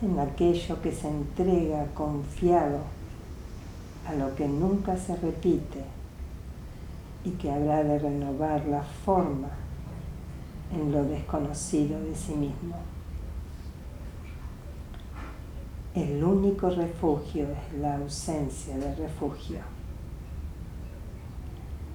en 0.01 0.17
aquello 0.17 0.81
que 0.81 0.91
se 0.91 1.07
entrega 1.07 1.85
confiado 1.93 2.79
a 4.09 4.15
lo 4.15 4.33
que 4.33 4.47
nunca 4.47 4.97
se 4.97 5.15
repite 5.17 5.83
y 7.23 7.29
que 7.29 7.51
habrá 7.51 7.83
de 7.83 7.99
renovar 7.99 8.65
la 8.65 8.81
forma 8.81 9.49
en 10.73 10.91
lo 10.91 11.03
desconocido 11.03 12.01
de 12.01 12.15
sí 12.15 12.33
mismo. 12.33 12.77
El 15.93 16.23
único 16.23 16.71
refugio 16.71 17.45
es 17.51 17.79
la 17.79 17.97
ausencia 17.97 18.75
de 18.79 18.95
refugio 18.95 19.59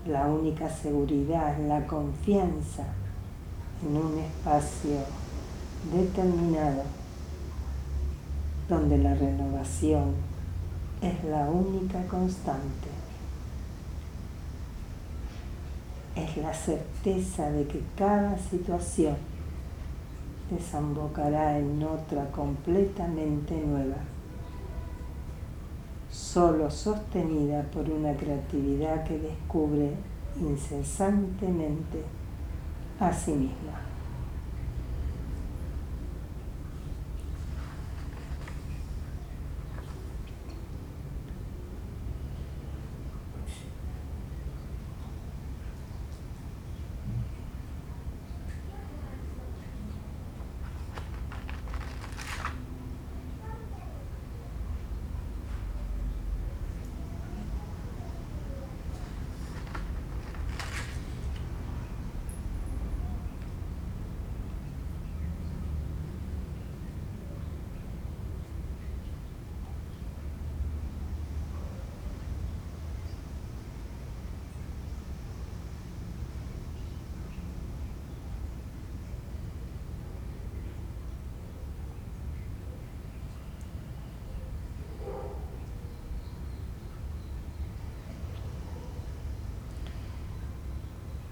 la 0.08 0.26
única 0.26 0.68
seguridad, 0.68 1.56
la 1.66 1.86
confianza 1.86 2.84
en 3.82 3.96
un 3.96 4.18
espacio 4.18 5.00
determinado 5.92 6.82
donde 8.68 8.98
la 8.98 9.14
renovación 9.14 10.14
es 11.00 11.24
la 11.24 11.48
única 11.48 12.04
constante. 12.06 12.88
Es 16.14 16.36
la 16.38 16.54
certeza 16.54 17.50
de 17.50 17.66
que 17.66 17.82
cada 17.96 18.38
situación 18.38 19.16
desembocará 20.50 21.58
en 21.58 21.82
otra 21.82 22.30
completamente 22.30 23.54
nueva, 23.60 23.96
solo 26.16 26.70
sostenida 26.70 27.62
por 27.64 27.90
una 27.90 28.16
creatividad 28.16 29.04
que 29.04 29.18
descubre 29.18 29.90
incesantemente 30.40 32.02
a 32.98 33.12
sí 33.12 33.32
misma. 33.32 33.80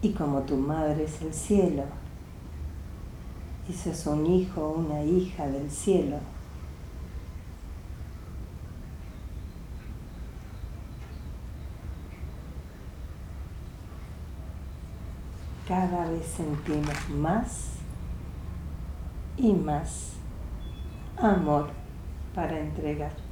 Y 0.05 0.13
como 0.13 0.43
tu 0.43 0.59
madre 0.59 1.05
es 1.05 1.23
el 1.23 1.33
cielo, 1.33 1.85
y 3.67 3.73
un 4.07 4.27
hijo 4.27 4.61
o 4.61 4.73
una 4.73 5.03
hija 5.03 5.47
del 5.47 5.71
cielo, 5.71 6.19
cada 15.67 16.11
vez 16.11 16.27
sentimos 16.27 17.09
más 17.09 17.69
y 19.39 19.55
más 19.55 20.17
amor 21.17 21.71
para 22.35 22.61
entregar. 22.61 23.24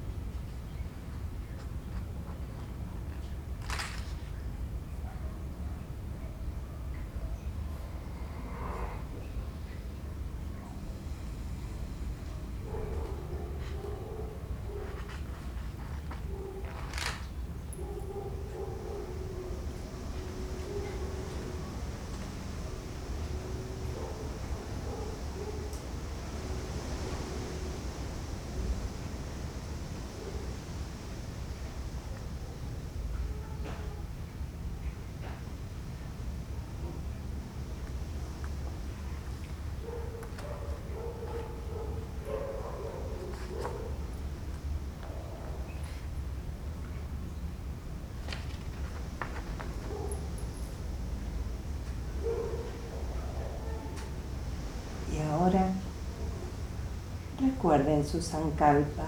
Recuerden 57.72 58.06
su 58.06 58.20
sankalpa. 58.20 59.06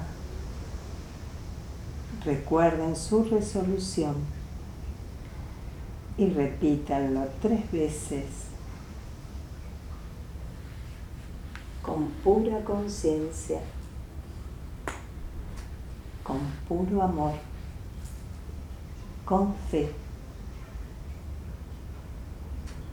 Recuerden 2.25 2.97
su 2.97 3.25
resolución. 3.25 4.15
Y 6.17 6.31
repítanlo 6.31 7.29
tres 7.43 7.71
veces 7.71 8.25
con 11.83 12.07
pura 12.25 12.65
conciencia, 12.65 13.61
con 16.23 16.39
puro 16.67 17.03
amor, 17.03 17.35
con 19.27 19.55
fe. 19.71 19.93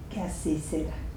Que 0.10 0.20
así 0.20 0.60
será. 0.60 1.11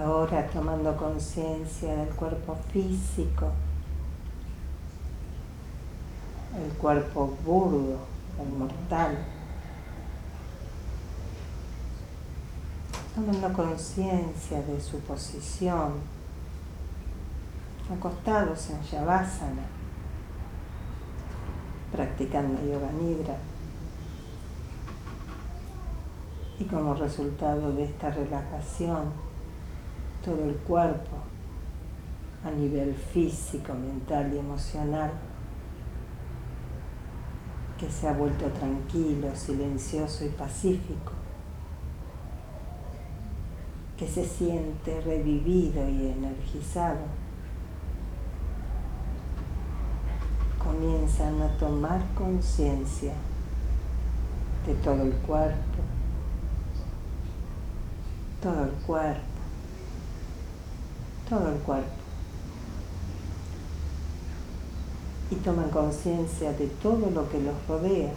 Ahora 0.00 0.46
tomando 0.46 0.96
conciencia 0.96 1.94
del 1.94 2.08
cuerpo 2.10 2.56
físico, 2.72 3.50
el 6.56 6.72
cuerpo 6.78 7.36
burdo, 7.44 7.98
el 8.40 8.52
mortal. 8.58 9.18
Tomando 13.14 13.52
conciencia 13.52 14.62
de 14.62 14.80
su 14.80 15.00
posición, 15.00 15.94
acostados 17.94 18.70
en 18.70 18.80
Shavasana, 18.82 19.66
practicando 21.92 22.62
Yoga 22.62 22.90
Nidra. 22.92 23.36
Y 26.58 26.64
como 26.64 26.94
resultado 26.94 27.72
de 27.72 27.84
esta 27.84 28.10
relajación, 28.10 29.29
todo 30.24 30.44
el 30.44 30.54
cuerpo 30.56 31.16
a 32.44 32.50
nivel 32.50 32.94
físico, 32.94 33.74
mental 33.74 34.32
y 34.34 34.38
emocional 34.38 35.10
que 37.78 37.90
se 37.90 38.08
ha 38.08 38.12
vuelto 38.12 38.44
tranquilo, 38.46 39.34
silencioso 39.34 40.26
y 40.26 40.28
pacífico, 40.28 41.12
que 43.96 44.06
se 44.06 44.24
siente 44.26 45.00
revivido 45.00 45.88
y 45.88 46.08
energizado, 46.08 46.98
comienzan 50.62 51.40
a 51.40 51.48
tomar 51.56 52.02
conciencia 52.14 53.14
de 54.66 54.74
todo 54.74 55.02
el 55.02 55.12
cuerpo, 55.12 55.78
todo 58.42 58.64
el 58.64 58.72
cuerpo, 58.86 59.29
todo 61.30 61.48
el 61.48 61.58
cuerpo. 61.60 61.88
Y 65.30 65.36
toman 65.36 65.70
conciencia 65.70 66.52
de 66.52 66.66
todo 66.82 67.08
lo 67.08 67.30
que 67.30 67.40
los 67.40 67.54
rodea. 67.68 68.12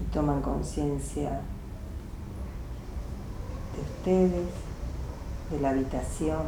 Y 0.00 0.14
toman 0.14 0.40
conciencia 0.40 1.42
de 3.74 3.82
ustedes, 3.82 4.48
de 5.50 5.60
la 5.60 5.70
habitación. 5.70 6.44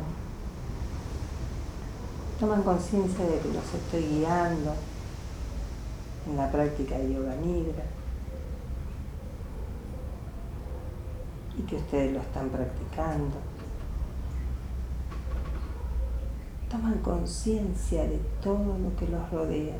Toman 2.40 2.62
conciencia 2.62 3.26
de 3.26 3.38
que 3.40 3.48
los 3.48 3.74
estoy 3.74 4.04
guiando 4.04 4.72
en 6.26 6.36
la 6.36 6.50
práctica 6.50 6.96
de 6.96 7.12
yoga 7.12 7.34
nidra 7.36 7.97
y 11.58 11.62
que 11.62 11.76
ustedes 11.76 12.12
lo 12.12 12.20
están 12.20 12.48
practicando. 12.48 13.36
Toman 16.70 16.98
conciencia 16.98 18.04
de 18.04 18.18
todo 18.42 18.78
lo 18.78 18.94
que 18.96 19.08
los 19.08 19.30
rodea. 19.30 19.76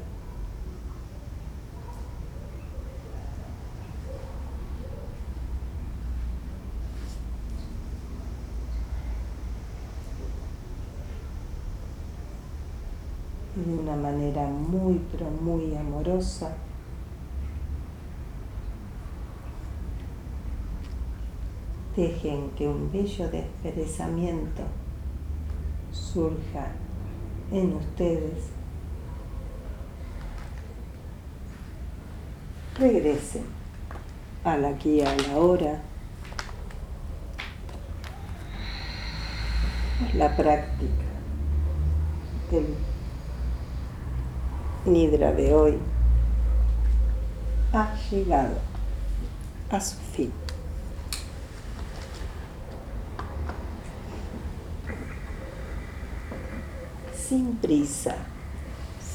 de 13.64 13.74
una 13.74 13.96
manera 13.96 14.46
muy, 14.46 15.00
pero 15.10 15.30
muy 15.30 15.74
amorosa. 15.74 16.52
Dejen 21.99 22.51
que 22.51 22.68
un 22.68 22.92
bello 22.92 23.28
desperezamiento 23.28 24.62
surja 25.90 26.68
en 27.51 27.74
ustedes. 27.74 28.51
Regresen 32.78 33.46
al 34.44 34.64
aquí 34.64 35.01
a 35.01 35.12
la 35.12 35.38
hora. 35.38 35.82
La 40.14 40.36
práctica 40.36 41.05
del 42.53 42.76
Nidra 44.86 45.32
de 45.32 45.53
hoy 45.53 45.78
ha 47.72 47.92
llegado 48.09 48.55
a 49.72 49.80
su 49.80 49.96
fin. 49.96 50.32
Sin 57.28 57.56
prisa, 57.56 58.16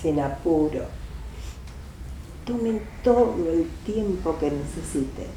sin 0.01 0.19
apuro, 0.19 0.85
tomen 2.45 2.81
todo 3.03 3.51
el 3.51 3.67
tiempo 3.85 4.37
que 4.37 4.51
necesiten. 4.51 5.27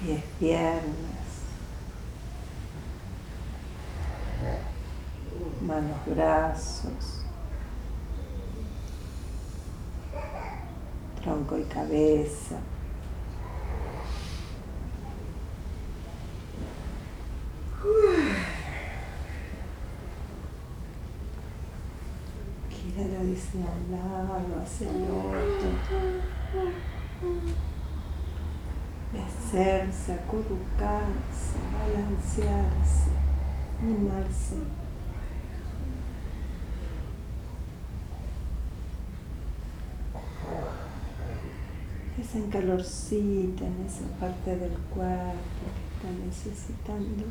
Pies, 0.00 0.22
piernas 0.38 1.20
manos, 5.60 5.98
brazos, 6.06 7.22
tronco 11.22 11.58
y 11.58 11.64
cabeza. 11.64 12.56
Desde 23.40 23.58
un 23.58 23.90
lado 23.90 24.62
hacia 24.62 24.90
el 24.90 25.04
otro. 25.04 25.70
Mecerse, 29.14 30.12
acurrucarse, 30.12 31.56
balancearse, 31.72 33.10
mimarse. 33.82 34.56
ese 42.20 42.46
calorcito 42.50 43.64
en 43.64 43.86
esa 43.86 44.06
parte 44.20 44.54
del 44.54 44.76
cuerpo 44.94 45.64
que 45.64 45.96
está 45.96 46.26
necesitando. 46.26 47.24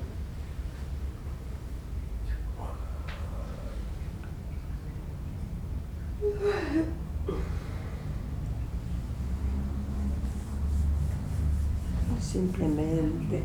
Simplemente. 12.20 13.44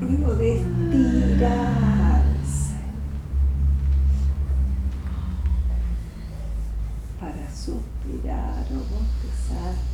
Luego 0.00 0.34
de 0.34 0.56
estirarse 0.60 1.92
para 7.20 7.50
suspirar 7.54 8.66
o 8.70 8.78
bostezar. 8.94 9.92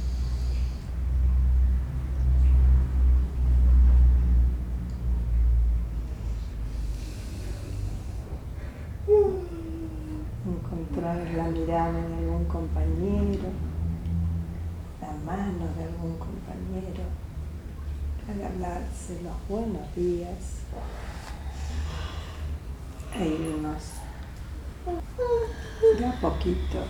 la 11.36 11.48
mirada 11.48 11.92
de 11.92 12.16
algún 12.16 12.44
compañero, 12.46 13.48
la 15.00 15.12
mano 15.24 15.66
de 15.76 15.84
algún 15.84 16.16
compañero, 16.18 17.04
los 19.08 19.48
buenos 19.48 19.94
días 19.96 20.36
e 23.14 23.26
irnos 23.26 23.84
de 25.98 26.06
a 26.06 26.20
poquito 26.20 26.84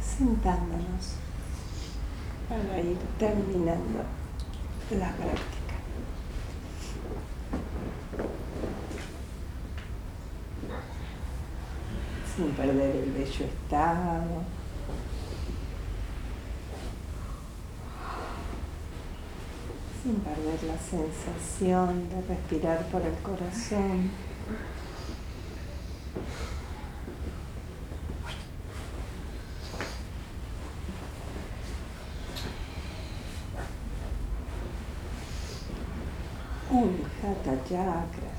sentándonos 0.00 1.14
para 2.48 2.80
ir 2.80 2.98
terminando 3.16 4.02
la 4.90 5.12
práctica. 5.12 5.62
sin 12.36 12.50
perder 12.52 12.96
el 12.96 13.12
bello 13.12 13.44
estado. 13.44 14.61
La 20.52 20.78
sensación 20.78 22.10
de 22.10 22.20
respirar 22.28 22.86
por 22.88 23.00
el 23.00 23.14
corazón. 23.22 24.10
Un 36.70 37.02
Hatha 37.22 37.64
Chakra 37.64 38.32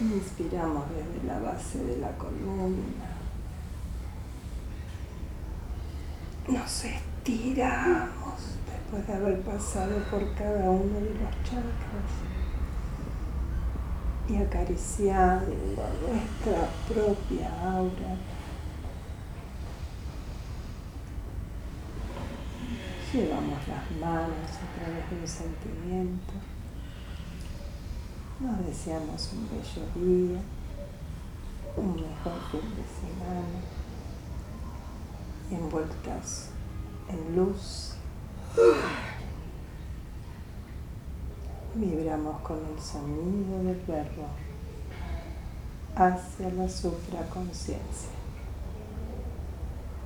Inspiramos 0.00 0.84
desde 0.90 1.26
la 1.26 1.38
base 1.38 1.84
de 1.84 1.98
la 1.98 2.10
columna. 2.16 3.18
Nos 6.48 6.84
estiramos 6.84 8.01
después 8.92 9.06
de 9.06 9.14
haber 9.14 9.40
pasado 9.42 9.98
por 10.10 10.34
cada 10.34 10.70
uno 10.70 11.00
de 11.00 11.14
los 11.14 11.30
chakras 11.44 12.12
y 14.28 14.36
acariciando 14.36 15.46
nuestra 15.46 16.68
propia 16.88 17.48
aura. 17.74 18.16
Llevamos 23.12 23.68
las 23.68 23.90
manos 23.98 24.50
a 24.60 24.78
través 24.78 25.10
de 25.10 25.20
un 25.20 25.28
sentimiento. 25.28 26.32
Nos 28.40 28.66
deseamos 28.66 29.32
un 29.32 29.48
bello 29.48 29.86
día, 29.94 30.40
un 31.76 31.94
mejor 31.94 32.40
fin 32.50 32.68
de 32.76 32.84
semana, 33.00 33.60
envueltas 35.50 36.50
en 37.08 37.36
luz 37.36 37.96
Vibramos 41.74 42.40
con 42.42 42.58
el 42.58 42.78
sonido 42.78 43.64
del 43.64 43.80
verbo 43.86 44.26
hacia 45.96 46.50
la 46.50 46.68
supraconciencia. 46.68 48.10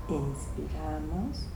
Inspiramos. 0.09 1.47